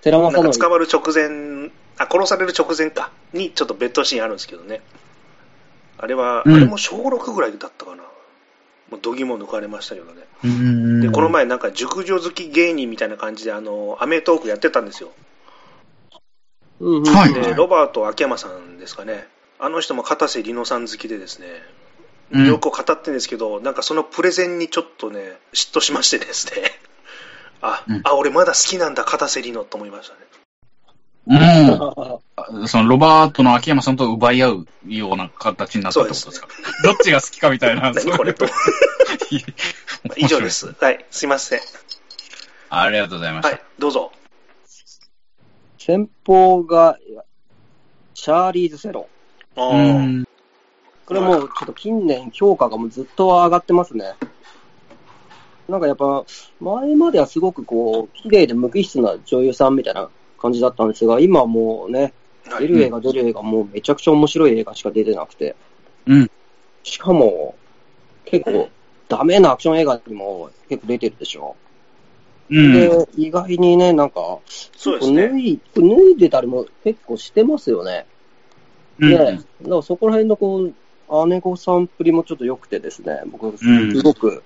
[0.00, 0.68] 寺正なんか捕則。
[0.68, 4.80] まる直前、あ、殺される直前か、にちょっとベッドシーンあるんですけどね。
[5.96, 8.01] あれは、うんあれも小6ぐらいだったかな。
[8.92, 11.00] もう度肝抜かれましたけどね。
[11.00, 15.12] で、この前なんか熟女好き芸人みたいな感じで、あの、アメトークやってたんですよ。
[16.78, 19.26] はいで、ロバート秋山さんですかね。
[19.58, 21.46] あの人も片瀬里乃さん好きでですね、
[22.32, 26.62] うん魅力を語ってるんですけど、なんかそのプレゼンにちょっとね、嫉妬しましてですね。
[27.60, 30.20] あ、うんあ、俺まだ好きなんだ、片瀬里乃と思いましたね。
[31.28, 32.18] うん。
[32.66, 36.48] そのロバートの秋山さんと奪い合うような形になったってことですか？
[36.84, 37.92] どっちが好きかみたいな。
[37.92, 38.46] 何これと。
[40.16, 40.50] 以上で。
[40.50, 40.74] す。
[40.78, 41.60] はい、すいません。
[42.68, 43.54] ありがとうございました。
[43.54, 44.12] はい、どうぞ。
[45.78, 46.98] 先方が、
[48.14, 49.08] シャーリーズ・セロ
[49.56, 49.60] ン。
[49.60, 50.28] あうーん。
[51.06, 54.14] これもうちょっと近年評価がもうずっと上がってますね。
[55.68, 56.24] なんかやっぱ、
[56.60, 60.08] 前まではすごくこう、綺麗で無機質な女優さんみたいな
[60.40, 62.12] 感じだったんですが、今はもうね、はい
[62.58, 65.56] 出る映画出る映画もうめちゃくちゃ面白い映画しか出てなくて。
[66.06, 66.30] うん。
[66.82, 67.54] しかも、
[68.24, 68.68] 結構、
[69.08, 71.56] ダメなアクション映画にも結構出てるでしょ。
[72.50, 72.72] うん。
[72.72, 74.38] で、意外にね、なんか、
[74.76, 75.28] そうですね。
[75.28, 75.82] 脱い、脱
[76.12, 78.06] いでたりも結構してますよね。
[78.98, 79.24] うんね、だ
[79.70, 84.42] からそこら辺のこう、姉子さんっぷりもちょっと良くてですね、僕、すごく、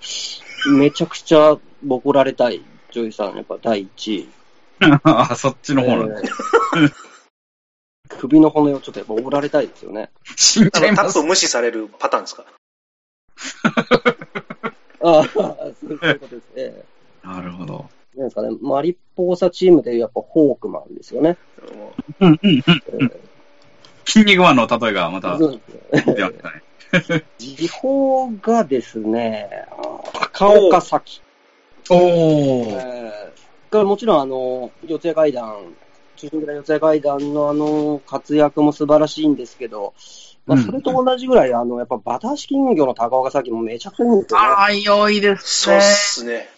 [0.77, 4.29] めちゃくちゃボコられたい女優さん、やっぱ第一位。
[5.03, 6.19] あ、そっちの方なんだ。
[6.19, 6.91] えー
[8.07, 10.09] 首の骨をちょっとやっぱ折られたいですよね。
[10.35, 11.23] 死んじゃいます立つと。
[11.23, 12.45] 無視されるパターンですか？
[15.01, 16.83] ああ、そういうことですね。
[17.23, 17.85] なるほど。
[18.15, 21.37] なんですかね、マリポーサチームでやっぱホークマンですよね。
[21.75, 22.53] もうんうんうん。
[22.57, 23.11] えー
[24.05, 25.51] 筋肉マンの例えがまたそう
[25.91, 26.49] ですね出ました
[27.11, 27.23] ね。
[27.37, 29.49] 時報がですね、
[30.31, 31.21] 高岡咲。
[31.89, 35.75] おえー、これもちろんあの、四谷階段、
[36.17, 39.93] 中心的な四谷階段のあの、活躍も素晴らしいんですけど、
[40.45, 44.45] まあ、うんそれと同じぐらい、あの、やっぱバタ足金魚の高岡咲もめちゃくちゃいいんですよね。
[44.45, 45.71] ああ、良いですね。
[45.71, 46.49] そうっすね。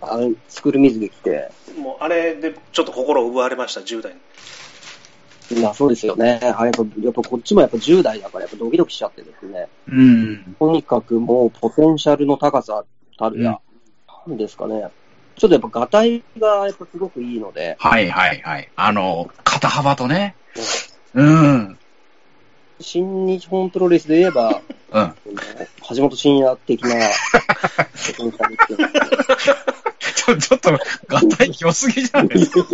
[0.00, 1.50] あの、作る水着着て。
[1.76, 4.20] もう、あれでちょっと心を奪われました、10代に。
[5.60, 6.40] まあそうですよね。
[6.42, 9.68] あやっぱ、やっぱこっちもやっぱ10代だからやっぱドキドキしちゃってですね。
[9.88, 10.56] うん。
[10.58, 12.84] とにかくもうポテンシャルの高さ
[13.18, 13.58] たるや、
[14.26, 14.88] なんですかね。
[15.36, 18.70] ちょっとやっぱ、がたいがやっぱすごくいいので、はいはいはい。
[18.76, 20.34] あの、肩幅とね。
[21.14, 21.78] うん。
[22.80, 24.60] 新日本プロレスで言えば、
[24.92, 25.14] うん。
[25.88, 26.90] 橋本真也的な、
[27.98, 32.68] ちょ、ちょっと、ガタイ良すぎじゃないですか。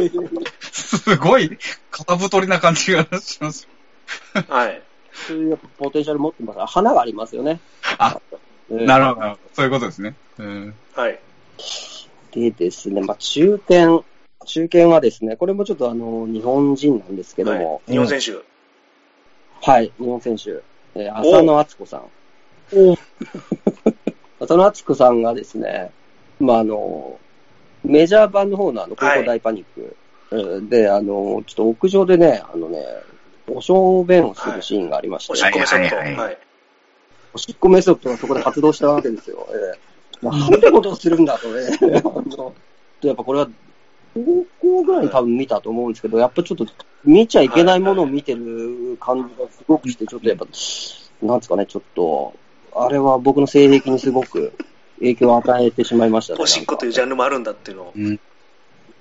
[0.73, 1.59] すごい、
[1.91, 3.69] 肩太りな感じがします。
[4.49, 4.83] はい。
[5.27, 6.73] そういうポテンシャル持ってます。
[6.73, 7.61] 花がありますよね。
[7.99, 8.21] あ、
[8.71, 9.41] うんなるほどなるほど。
[9.55, 10.15] そういうことですね。
[10.39, 10.75] うん。
[10.95, 11.19] はい。
[12.33, 14.03] でですね、まあ、中堅、
[14.45, 18.33] 中堅はですね、これもちょっとあの、日本人なんですけども、はい、日本選手。
[19.61, 20.63] はい、日本選手、
[20.95, 22.03] えー浅野敦子さん。
[24.41, 25.91] 浅野敦子さんがですね、
[26.39, 27.19] まあ、あの、
[27.85, 29.97] メジャー版の方のあの、高校大パニック、
[30.31, 32.85] うんで、あの、ちょっと屋上でね、あのね、
[33.49, 35.97] お小便をするシーンがありまして、おしっこメソッド。
[35.97, 36.39] はいはいはいはい。
[37.35, 39.47] おしっこメソッドがそこで発動したわけですよ。
[39.51, 39.89] ええ
[40.23, 41.63] なんてことをするんだとね。
[43.03, 43.49] やっぱこれは、
[44.15, 46.67] 高校ぐらいに多分見たと思うんですけど、やっぱちょっと
[47.05, 50.47] 見ちゃいけないものを見てる感じがすごくして、ちょっとやっぱ、
[51.23, 52.35] なんですかね、ちょっと、
[52.75, 54.53] あれは僕の性癖にすごく
[54.99, 56.41] 影響を与えてしまいましたね。
[56.43, 57.93] おしっこというジャンルもあるんだっていうのを。
[57.95, 58.17] うん。
[58.17, 58.21] ち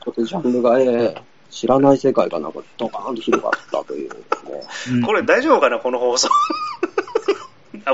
[0.08, 1.16] ょっとジャンルが、ええ
[1.50, 4.16] 知らない世界がなんかドカーンと広がったというで
[4.70, 5.06] すね。
[5.06, 6.30] これ大丈夫かな、この放送。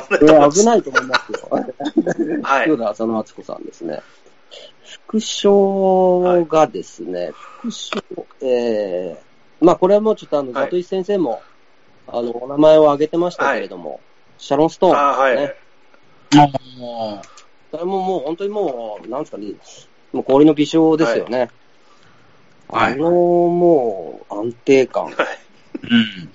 [0.02, 0.52] 危ない。
[0.52, 1.50] 危ないと思いますよ。
[2.42, 4.02] はい塩田浅野敦子さんですね。
[5.06, 8.00] 副賞がですね、副賞、
[8.42, 11.42] えー、まあこれはもうちょっとあの、はい里井先生も、
[12.08, 14.00] あの、お名前を挙げてましたけれども、
[14.38, 14.98] シャロン・ストーン、ね。
[15.00, 16.48] あーはい。
[16.78, 17.22] も
[17.72, 19.54] それももう本当にもう、なんですかね、
[20.12, 21.40] もう氷の微笑ですよね。
[21.40, 21.50] はい
[22.76, 25.14] あの、もう、安定感、はい。
[25.14, 25.18] う、
[25.84, 26.30] うん。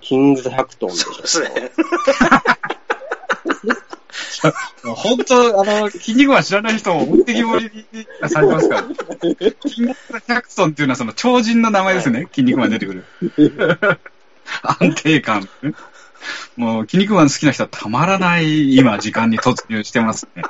[0.00, 1.70] キングズ100トンでしょそうですね。
[4.82, 8.82] 本当、あの、筋肉マン知らない人も置いてきぼりにされてますから。
[9.62, 12.26] 筋肉マンジャクソンっていうのはその超人の名前ですね。
[12.30, 13.04] 筋肉マン出てくる。
[14.62, 15.48] 安定感。
[16.56, 20.42] もう、筋肉マン好きな人はたまらない今時間に突入してますね。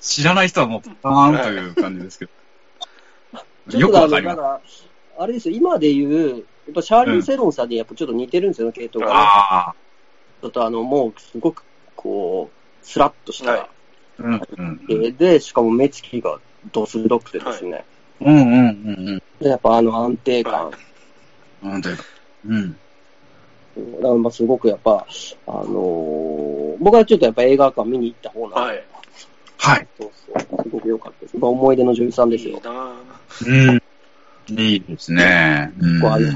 [0.00, 3.78] 知らない人はもうパーンという感じですけど。
[3.78, 4.88] よくわかります。
[5.18, 9.16] あれですよ、今で言う、やっぱシャーリー・セロンさんにやっぱちょっと似てるんですよね、系統がね。
[9.16, 9.74] ああ。
[10.40, 11.64] ちょっとあの、もうすごく、
[11.96, 13.66] こう、スラッとした、はい
[14.20, 16.40] うんで、しかも目つきが
[16.72, 17.84] ド鋭くてですね。
[18.20, 20.70] うんうんうんで、やっぱあの安定感。
[20.70, 20.72] は
[21.62, 21.70] うん。
[21.70, 22.04] なんというか。
[22.46, 22.54] うん。
[22.56, 22.76] うん
[23.76, 25.06] だからまあすごくやっぱ、
[25.46, 26.48] あのー
[26.80, 28.84] 僕はちょっとやっぱ映画館見に行った方なんで、はい。
[29.58, 29.88] はい。
[29.98, 31.36] そうそう、すごく良かったです。
[31.36, 32.56] まあ思い出の女優さんですよ。
[32.56, 33.82] いいなぁうん。
[34.50, 35.72] いいですね。
[35.78, 36.00] うん。
[36.00, 36.28] こうあの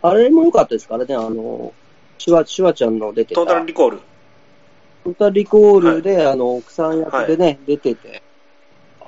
[0.00, 1.72] あれも良かったですからね、あの、
[2.18, 4.00] シュワ、シュワちゃんの出てた、トータルリコール。
[5.04, 8.22] トータルリコールで、あの、奥さん役でね、出てて、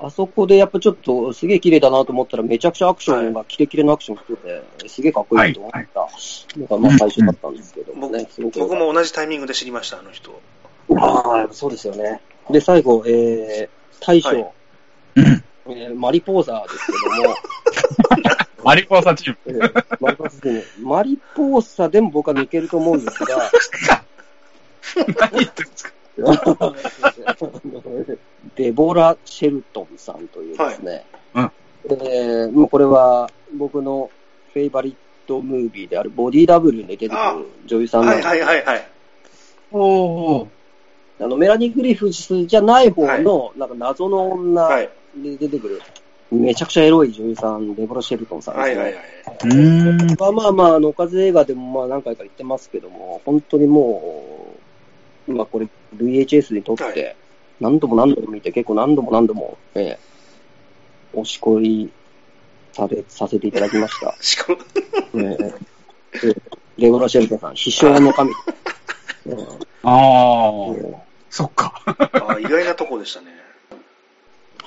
[0.03, 10.41] あそこでやっぱちょっとすげえ綺麗だなと思ったら、めちゃくちゃアクションが、キレキレのアクションが出て、すげえかっこいいと思ったのが、まあ最初だったんですけども僕ね、すごく良かっ僕も同じタイミングで知りました、あの人。
[10.89, 10.97] た。
[10.97, 12.23] ああ、そうですよね。
[12.51, 14.47] で、最後、えー、大将、はい
[15.17, 15.45] うん。
[15.73, 16.93] えーマリポーザーですけ
[17.23, 17.35] ども、
[18.65, 19.39] マリポーサチーム。
[19.47, 23.51] えーマリポーザでもマリポーザでも僕は抜けると思うんですが、
[25.19, 25.93] 何言ってるんですか。
[28.57, 31.53] デボラ・シェルトンさんというですね、は
[31.87, 31.89] い。
[31.89, 34.11] えーもうこれは僕の
[34.53, 34.95] フェイバリッ
[35.27, 37.21] トムービーであるボディダブルに出てくる
[37.67, 38.89] 女優さんなんはいですはいはいはい。
[39.73, 40.47] おー。
[41.21, 44.89] あのメラニー・グリフスじゃない方の、なんか謎の女はい。
[45.17, 45.81] で出てくる、
[46.31, 48.77] めちゃくちゃエロい女優さん、デボラ・シェルトンさんですね。
[48.77, 49.05] はいはいはい。
[49.45, 50.17] うーん。
[50.19, 54.55] まあまあまあ、あの、おかず映画でもまあ何回か言ってますけども、本当にも
[55.27, 57.17] う、まあこれ VHS に撮って、はい
[57.61, 61.91] 何度も何度も見て、結構何度も何度も、えー、押し込い
[62.73, 64.17] され、させていただきました。
[64.23, 64.59] しかも、
[65.15, 65.55] えー
[66.15, 66.43] えー
[66.79, 68.31] レゴラ・シェルトンさん、秘書の神。
[69.27, 69.93] えーああ。
[69.93, 70.95] えー
[71.29, 71.81] そっか。
[71.87, 73.27] あ意外なとこでしたね。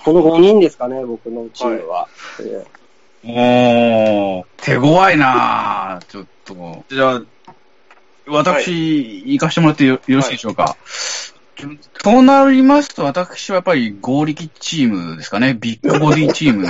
[0.04, 2.08] この5人ですかね、僕のチームは。
[2.40, 2.84] えー
[3.26, 4.46] おー。
[4.58, 6.06] 手強いなぁ。
[6.08, 6.84] ちょっと。
[6.90, 7.22] じゃあ、
[8.28, 10.76] 私、行かしてもらってよよろしいでしょうか。
[12.02, 15.54] となりますと、私はやっぱり合力チームですかね。
[15.54, 16.68] ビッグボディチーム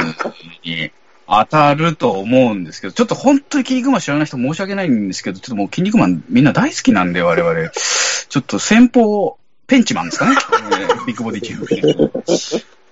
[0.63, 0.91] に
[1.27, 7.69] 当たると思うんですけど、ちょっと本当に筋肉マン知らない人申し訳ないんですけど、ちょっともう筋肉マンみんな大好きなんで、我々。
[7.69, 10.35] ちょっと先方、ペンチマンですかね。
[10.51, 12.11] えービッグボディチーム。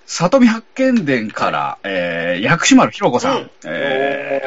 [0.06, 4.42] 里見八犬伝から、えー、薬師丸ひろ子さん、え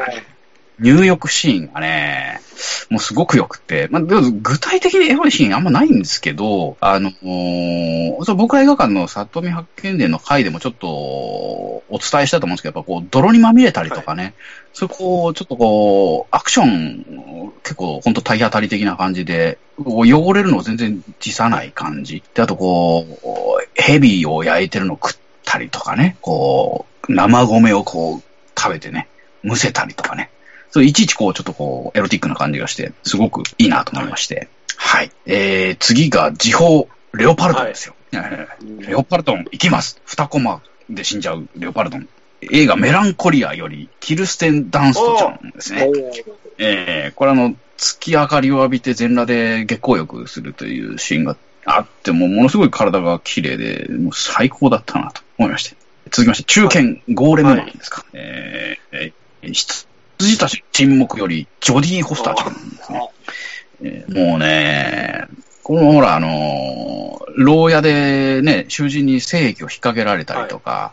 [0.79, 2.41] ー、入浴シーンがね、
[2.91, 14.35] もうすごく良くて、まあ、でも具体的にエロいシーンあんまないんですけど、あのーそう僕は映画館の里見八犬伝の回でもちょっとお伝えしたと思うんですけど、やっぱこう、泥にまみれたりとかね、
[14.73, 14.93] そうい。
[14.93, 22.23] うこう、ちょっとこう、アクション、結構本当体当たり的な感じで、こう汚れるのを全然辞さない感じ。
[22.35, 28.23] で、あとこう、ヘビを焼いてるの食ったりとかね、こう、生米をこう、
[28.59, 29.09] 食べてね、
[29.43, 30.31] むせたりとかね。
[30.71, 34.49] そう、いちいちこう、ちょっとこう、エロティックな感じがして、すごくいいなと思いまして。
[34.77, 35.11] はい。
[35.27, 37.95] えー、次が、時報、レオパルトンですよ。
[38.13, 40.01] えーレオパルトン、行きます。
[40.05, 42.09] 二コマで死んじゃうレオパルトン。
[42.43, 45.89] 映画メランコリアより、キルステン・ダンストちゃんですね。
[46.59, 55.77] えー、これあの、月明かりを浴びて全裸で月光浴するというシーンがあって、もうものすごい体が綺麗で、もう最高だったなと思いまして。
[56.11, 58.05] 続きまして、中堅ゴーレムマンですか。
[58.13, 63.09] えーえー、羊たちの沈黙より、ジョディ・ホスターちゃんですね。
[63.83, 65.27] えーもうね、
[65.63, 70.93] このほら、あのー牢屋でね、囚人に精液を引っ掛けられたりとか、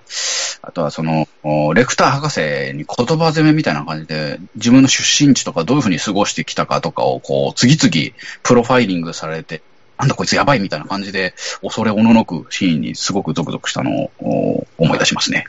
[0.62, 2.40] あとはその、おレクター博士
[2.76, 9.62] に言葉攻めみたいな感じで、自分の出身地とかどういうふうに過ごしてきたかとかを、こう、次々プロファイリングされて、
[10.02, 15.46] なんだこいつやばいみたいな感じで、恐れおののくシーンにすごくゾクゾクしたのをお思い出しますね。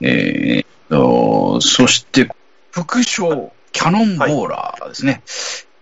[0.00, 2.28] えーっと、そして、
[2.70, 5.22] 副賞、キャノンボーラーですね。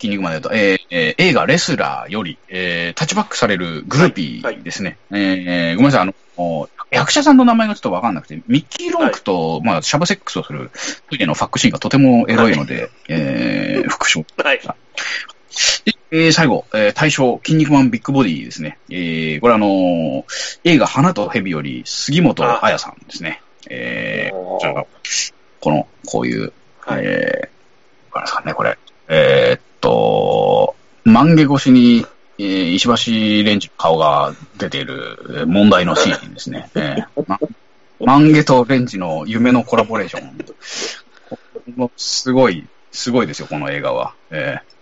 [0.01, 4.99] 筋肉まで言うと、えーえー映画レスラーより、えータッチバックされるグルーピーですね。
[5.13, 10.73] えーごめんなさい、あの、お役者さんの名前がちょっとわかんなくて、ミッキー・ロークと、まあ、シャブセックスをする
[11.11, 14.25] 時のファックシーンがとてもエロいので、えー副賞。
[14.43, 14.61] はい。
[15.85, 18.79] で、えー最後、えー大賞、筋肉マンビッグボディですね。
[18.91, 20.25] えーこれあのー
[20.65, 23.41] 映画花と蛇より杉本彩さんですね。
[23.69, 24.87] えーこちらが
[25.61, 27.03] この、こういう、はい。
[27.05, 28.79] えー、わかりますかね、これ。
[29.09, 32.07] えーっと、万華越しに、
[32.39, 36.71] えー石橋レンジの顔が出ているえー問題のシーンですね。
[36.75, 37.39] えーま
[38.01, 41.91] 万華とレンジの夢のコラボレーション。
[41.97, 44.15] すごい、すごいですよ、この映画は。
[44.31, 44.80] えー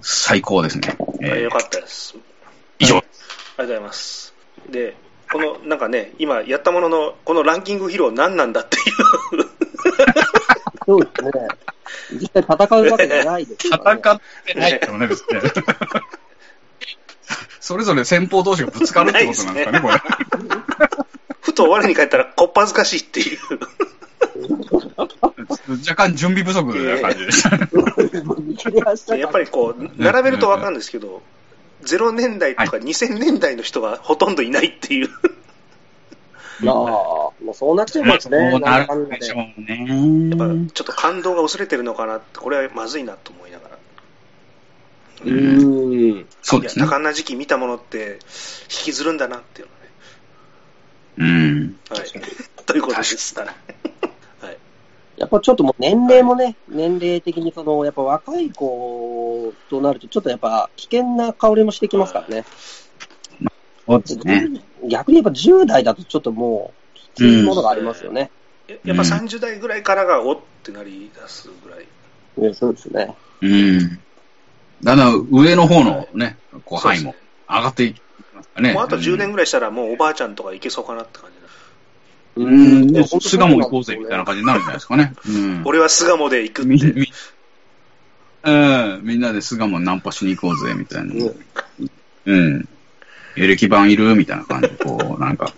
[0.00, 0.96] 最高ですね。
[1.20, 2.16] えーよかったです。
[2.78, 2.96] 以上。
[2.96, 4.34] ありがとうございます。
[4.70, 4.96] で、
[5.30, 8.84] この、なんかね、今やったものの、このランキング披露何なんだっていう。
[10.86, 11.30] そうですね。
[12.12, 14.20] 実際戦うわけじゃないです戦から、ね。
[14.42, 15.26] ってないけどね、別に。
[17.60, 19.94] それぞれ先方同士がぶつかるってことなんですかね、これ。
[21.40, 23.38] ふと我に返ったら、こっぱずかしいっていう。
[24.96, 27.68] 若干準備不足な感じでしたね。
[29.18, 31.22] やっぱりこう、並べるとわかるんですけど、
[31.84, 35.08] 0年代とか2000年代の人がほとんどいないっていう。
[36.64, 38.50] ああ、もうそうなっちゃいますね。
[38.50, 40.68] そうななんでるでしょうやっぱね。
[40.72, 43.78] ちょっと感動が薄れてるのかなって、これはまずいなと思いながら。
[45.24, 46.26] うーん。
[46.42, 46.90] そうですねいや多。
[46.90, 48.18] 感な時期見たものって、
[48.64, 49.68] 引きずるんだなっていう
[51.18, 51.60] うん。
[51.62, 51.74] のね。
[51.90, 52.64] はい。
[52.66, 53.34] ということです。
[55.22, 55.26] はい。
[55.26, 62.44] やっぱちょっともう年齢もね、年齢的にその、やっぱ若い子となると、ちょっとやっぱ危険な香りもしてきますからね。
[63.86, 64.48] そうですね。
[64.88, 68.30] 逆にやっぱ10代だとちょっともう、きついものがありますよね。
[68.68, 71.86] ややっぱ30代ぐらいからがおってなり出すぐらい。
[72.36, 73.14] ねそうですね。
[73.40, 74.00] うん。
[74.82, 77.14] だんだん上の方のね、こう範囲も
[77.48, 78.02] 上がっていき
[78.34, 78.72] ますかね。
[78.72, 81.31] もうあと10年ぐらいしたらもうおばあちゃんとかいけそうかなって感じだ。
[82.36, 85.12] ううん巣鴨行こうぜみたいな感じになるんじゃないですかね。
[85.26, 85.62] うん。
[85.64, 86.92] 俺は巣鴨で行くみ、って。
[86.92, 87.12] み、
[88.44, 89.00] うん。
[89.02, 91.14] みんなで巣鴨ナンパしに行こうぜみたいな。
[92.26, 92.68] うん。
[93.36, 95.52] エレキ版いるみたいな感じで、こう、なんか。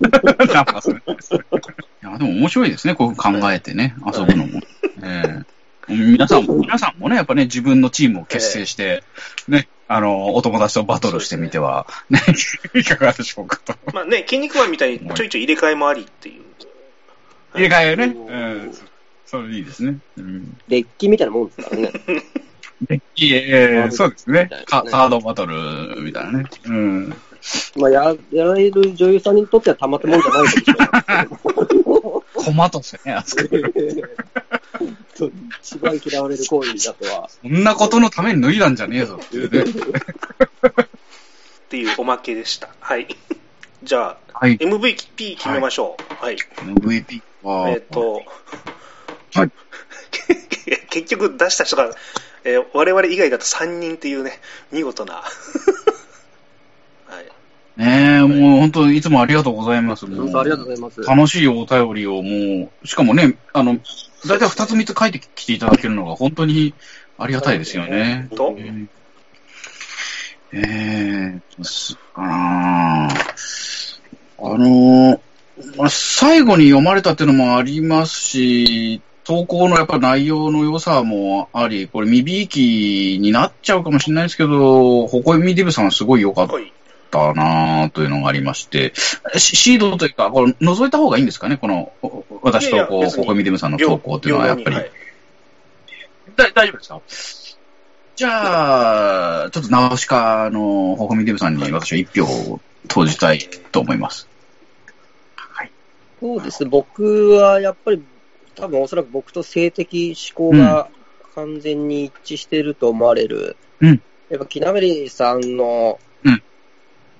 [0.00, 4.60] ナンパするいや、でも面白いですね、こう考えてね、遊ぶのも。
[5.02, 5.42] え
[5.88, 9.02] え皆さんも、皆さんもね、やっぱね、自分のチームを結成して、
[9.48, 12.20] ね、あの、お友達とバトルしてみては、ね、
[12.74, 13.74] いかがでしょうかと。
[13.92, 16.44] まあね、筋肉マンみたいにちょいちょい入れ替えもありっていう。
[17.54, 18.04] 入れ替えね。
[18.04, 18.36] うう
[18.66, 18.78] んん。
[19.26, 19.98] それいいですね。
[20.16, 20.56] うん。
[20.68, 21.92] デッキみたいなもんですからね。
[23.16, 24.84] いえ、ええそうですねカ。
[24.84, 26.44] カードバトルみたいなね。
[26.66, 27.08] うん。
[27.74, 31.26] まあ、や、やられる女優さんにとってはたまったもんじゃないかもしれない。
[32.44, 33.48] コマとしてね、扱う。
[35.62, 37.28] 一番嫌われる行為だとは。
[37.28, 39.64] そんなことのために脱いだんじゃねえぞっていうね。
[39.70, 40.86] っ
[41.68, 42.68] ていうおまけでした。
[42.80, 43.08] はい。
[43.82, 44.56] じゃあ、はい。
[44.58, 46.24] MVP 決めましょう。
[46.24, 46.36] はい。
[46.36, 48.22] MVP は、えっ、と、
[49.34, 49.50] はい。
[50.90, 51.90] 結局出した人が、
[52.44, 54.40] えー我々以外だと3人っていうね、
[54.72, 55.14] 見事な。
[55.14, 55.22] は
[57.20, 57.24] い。
[57.76, 60.06] ねえ、もう本当いつもありがとうございます。
[60.06, 61.02] 本当ありがとうございます。
[61.02, 63.78] 楽しいお便りをもう、しかもね、あの、
[64.28, 66.74] だいたい2つ3つ書いてきていただけるのが本当に、
[67.18, 68.28] ありがたいですよね。
[68.34, 68.56] と、
[70.52, 73.08] えー、すっかな。
[73.08, 75.20] あの、
[75.76, 86.48] まあ、最後に読まれたっていうのもありますし、投稿のやっぱ内容の良さもあり、これ、未びいきになっちゃうかもしれないですけど、ほこみデブさんすごい良かっ
[87.10, 88.92] たなというのがありまして、
[89.36, 91.92] シシードというか、これ覗いた方がいいんですかね、この、
[92.42, 94.76] 私とこう、ほこみデブさんの投稿っていうのはやっぱり。
[94.76, 94.90] はい。
[96.36, 97.00] だ大丈夫ですか？
[98.16, 103.40] じゃあ、ちょっとナウシカのほこみデブさんに私は一票を投じたい
[103.72, 104.28] と思います。
[105.36, 105.70] はい。
[106.20, 106.62] そうです。
[106.64, 108.02] ね、僕はやっぱり、
[108.54, 110.88] 多分おそらく僕と性的思考が
[111.34, 114.02] 完全に一致していると思われる、うん。
[114.28, 116.42] やっぱ、キナメリさんの、うん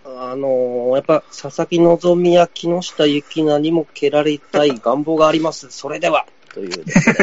[0.05, 1.78] あのやっぱ、佐々木
[2.22, 5.68] 希や木下ゆきなにも蹴られたい願望があります。
[5.72, 7.16] それでは、というですね。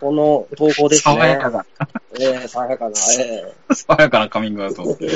[0.00, 1.14] この投稿ですね。
[1.14, 1.64] 爽やかな、
[2.20, 4.96] ええ爽やかな、え爽やかなカミングアウト。
[5.00, 5.08] え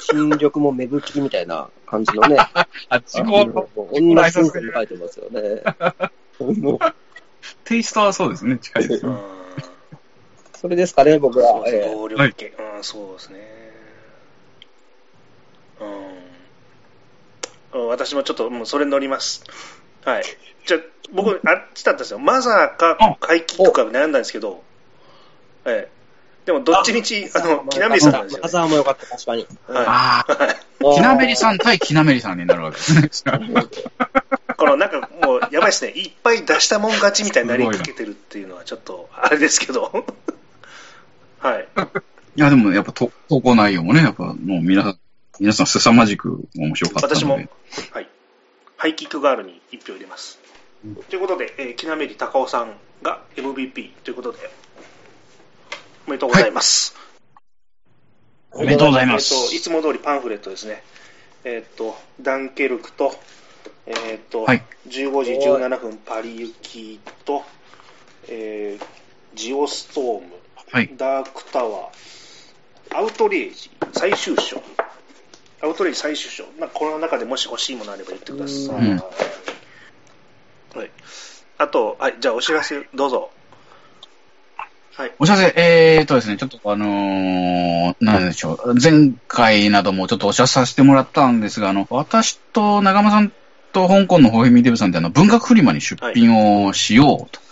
[0.00, 2.36] 新緑も芽吹きみたいな感じのね。
[2.88, 5.62] あ、自己の同じ文章書いてますよね。
[7.64, 9.06] テイストはそうですね、近いです。
[10.62, 11.64] それですかね、僕は。
[11.66, 13.40] ええ動力系、うん、そうですね。
[15.80, 17.80] うん。
[17.80, 19.42] うん私もちょっともうそれに乗ります。
[20.04, 20.24] はい。
[20.66, 20.80] じゃあ、
[21.12, 22.20] 僕、あっちだったんですよ。
[22.20, 24.62] マザーかあ怪奇とか悩んだんですけど、
[25.64, 26.46] ええ。
[26.46, 28.50] でも、どっちみち、あの、きなめりさんなんですよ、マね。
[28.50, 29.46] ザーもよかった、確かに。
[29.66, 33.02] はああ、キナメリさん対キナメリさんになるわけですね。
[33.02, 34.54] い。
[34.56, 35.90] このなんかもう、やばいですね。
[35.92, 40.04] いっぱい出したもん勝ちみたいになりかけてるっていうのはちょっと、あれですけど。
[41.42, 41.68] はい。
[42.36, 44.98] いや、でもやっぱと投稿内容もね、やっぱもう皆さん、
[45.40, 47.20] 皆さん凄まじく面白かったので。
[47.20, 47.34] 私も、
[47.90, 48.08] はい。
[48.76, 50.38] ハイキックガールに1票入れます。
[51.10, 54.38] ということで、えー、きなめり高尾さんが MVP ということで、
[56.06, 56.96] おめでとうございます。
[58.52, 59.34] おめでとうございます。
[59.34, 60.82] えっ、と、いつも通りパンフレットですね。
[61.44, 63.14] えっ、と、ダンケルクと、
[63.86, 67.44] えっ、と、はい15時17分パリ行きと、
[68.28, 69.02] えー
[69.34, 70.26] ジオストーム、
[70.72, 70.90] はい。
[70.96, 74.62] ダークタワー、アウトレイジ、最終章。
[75.60, 76.44] アウトレイジ最終章。
[76.58, 78.90] なんかこの中でもし欲しいものあれば言ってください。
[78.90, 79.02] うん
[80.74, 80.90] はい。
[81.58, 83.30] あと、はい、じゃあお知らせどうぞ。
[84.94, 85.12] はい。
[85.18, 93.30] お知らせ、えーとですね、ちょっとあのー、なんでしょう、前回などもちょっとお知らせさせてもらったんですが、あの、私と長間さん
[93.74, 97.42] と香港のホヘミデブさんってあの、文学フリマに出品をしようと。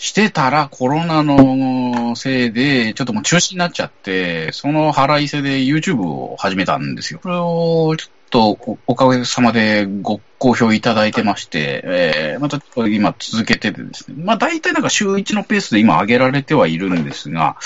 [0.00, 7.20] してたらコロナのせいで、ちょっともう中止になっちゃって、その腹いせで YouTube を始めたんですよ。
[7.22, 17.58] これをちょっとおかげさまでご好評いただいてまして、えー、またちょっと今続けててですね、まあ大体なんか週1のペースで今上げられてはいるんですが、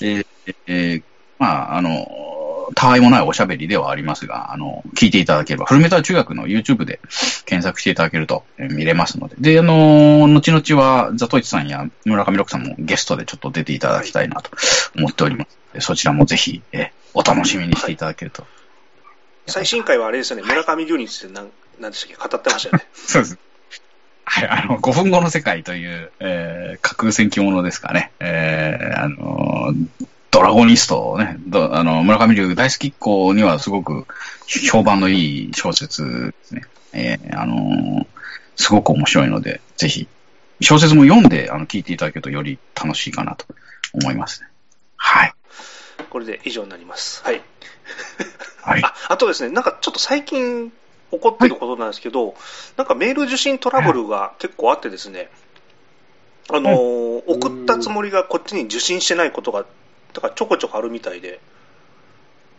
[0.00, 0.26] えー
[0.68, 1.02] えー
[1.40, 2.06] まああの、
[2.74, 7.00] たわいもないおしゃべりではありますが、あの、聞いていただければ、フルメタル中学の YouTube で
[7.46, 9.36] 検索していただけるとえー見れますので。
[9.38, 14.50] で、あの、後々はザトイチさんや村上六さんもゲストでちょっと出ていただきたいなと
[14.96, 15.80] 思っております。
[15.80, 18.46] そちらもぜひ、えーお楽しみにしていただけると。
[19.48, 21.48] 最新回はあれですよね、村上龍について何
[21.80, 22.28] 何でしたっけ？
[22.28, 22.86] 語ってましたよね。
[22.94, 23.38] そうです。
[24.24, 28.12] はい、あの、5分後の世界という、えー、架空戦記ものですかね。
[28.20, 29.74] えー、あの、
[30.30, 34.06] ドラゴニストね、どあの、村上龍大好きっ子にはすごく
[34.46, 36.62] 評判のいい小説ですね。
[36.92, 38.06] えー、あの、
[38.56, 40.08] すごく面白いので、ぜひ、
[40.60, 43.46] 小説も読んで、あの、聞いていただけるとより楽しいかなと
[43.92, 44.48] 思いますね。
[44.96, 45.34] はい。
[46.10, 47.22] これで以上になります。
[47.24, 47.42] はい。
[48.62, 48.82] はい。
[48.84, 50.70] ああとですね、なんかちょっと最近
[51.10, 52.34] 起こってることなんですけど、
[52.76, 55.28] なんかメール受信トラブルが結構あってですね、
[56.50, 59.66] あのー送ったつもりがこっちに受信してないことが、
[60.12, 61.40] だからちょこちょこあるみたいで、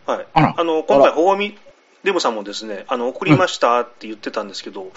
[0.05, 0.27] はい。
[0.33, 1.57] あの、今回、ほごみ
[2.03, 4.91] デブさんもですね、あの、送りましたって言ってたんですけど、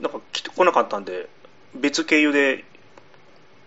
[0.00, 1.28] なんか来てこなかったんで、
[1.74, 2.64] 別経由で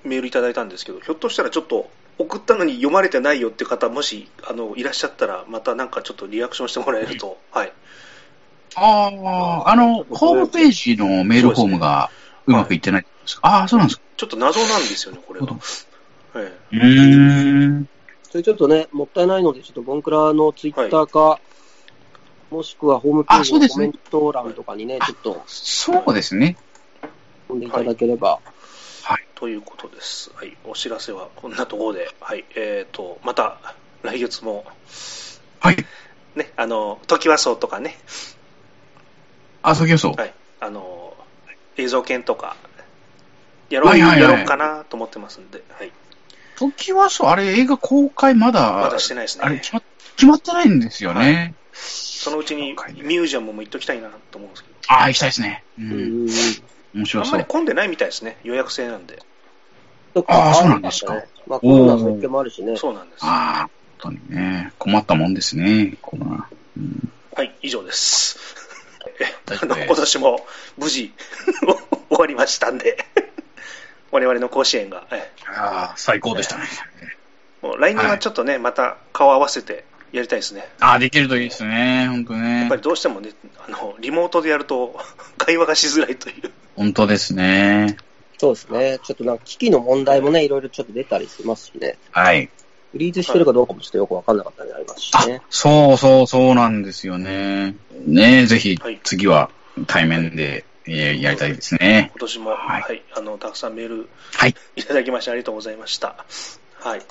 [0.03, 1.89] メールいただいたんですけど、ひょっとしたらちょっと
[2.19, 7.73] 送ったのに読まれてないよって方、もしあのいらっしゃったら、またなんかちょっとリアクションしてもらえると、はい。
[8.75, 9.11] あ
[9.65, 12.09] あ、あの、ホームページのメールフォームが
[12.45, 14.03] うまくいってないんですか、ああ、そうなんですか。
[14.17, 15.59] ちょっと謎なんですよね、これはなる。
[16.35, 17.89] えうーん。
[18.31, 21.39] それちょっとね、もったいないので、ちょっとボンクラのツイッターか、
[22.49, 26.57] もしくはホームページのコメント欄とかにね、ちょっとそうですね。
[27.47, 28.39] 飛んでいただければ。
[28.45, 28.51] え
[29.35, 30.31] ということです。
[30.35, 30.55] はい。
[30.65, 32.45] お知らせはこんなところで、はい。
[32.55, 33.57] えっ、と、また
[34.03, 34.65] 来月も、
[35.59, 35.77] はい。
[36.35, 37.97] ね、あの、時はそうとかね、
[39.63, 40.13] あ、そうそう。
[40.13, 40.33] はい。
[40.59, 41.15] あの、
[41.77, 42.55] 映像犬とか、
[43.69, 45.91] やろう、はいはいはいやろうかなと思ってますんで、はい。
[46.69, 49.81] 時はそう、あれ映画公開まだ、まだしてないですねあれ決ま
[50.15, 51.55] 決まってないんですよね。
[51.73, 54.75] そのうちにミュージアムも行っときたいなと思うんですけど。
[54.89, 55.63] ああ、行きたいですね。
[55.79, 55.81] う。
[55.81, 56.29] うんん。
[56.93, 57.45] 面白そうあんまり。
[57.45, 58.37] 混んでないみたいですね。
[58.43, 59.19] 予約制なんで。
[60.13, 62.75] あーそうなんですかまあ、コロナの影響もあるしね。
[62.77, 63.25] そうなんです。
[63.25, 63.69] ああ、
[63.99, 64.71] 本当にね。
[64.77, 66.47] 困ったもんですね、コロナ。
[66.77, 68.37] うんはい、以上です。
[69.49, 70.45] あ今年も
[70.77, 71.11] 無事
[72.09, 73.05] 終わりましたんで、
[74.11, 76.63] 我々の甲子園が、えああ、最高でしたね。
[77.61, 80.67] もう来年はちょっとね、また顔合わせてやりたいですね。
[80.79, 82.07] ああ、できるといいですね。
[82.09, 82.75] 本当やねっぱ。
[82.75, 83.29] りどうしてもね、
[83.67, 84.99] あの、リモートでやると
[85.37, 86.51] 会話がしづらいという。
[86.75, 87.97] 本当ですね。
[88.37, 88.99] そうですね。
[89.03, 91.97] ちょっとなんか機器の問題もね、いろいろちょっと出たりしますしね。
[92.11, 92.49] はい。
[92.91, 97.75] フリーズしてるかどうかもちょっとよくわかんなかったりありますしあね。、そうそうそうなんですよね。
[98.05, 99.49] ねぜひはい、次は
[99.87, 102.19] 対面で、えーやりたいですね今。
[102.19, 104.55] 年も、は、はいいあの、たくさんメールはい。
[104.75, 106.25] いただきましてありがとうございました。
[106.79, 107.01] はい。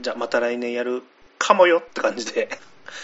[0.00, 1.02] じゃあまた来年やる
[1.38, 2.48] かもよって感じで。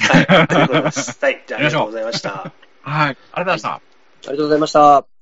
[0.00, 0.46] はい。
[0.48, 1.18] ということです。
[1.20, 1.44] はい。
[1.46, 2.52] じゃあありがとうございました。
[2.82, 3.10] はい。
[3.10, 3.70] ありがとうございました。
[3.70, 3.80] あ
[4.22, 5.17] りがとうございました。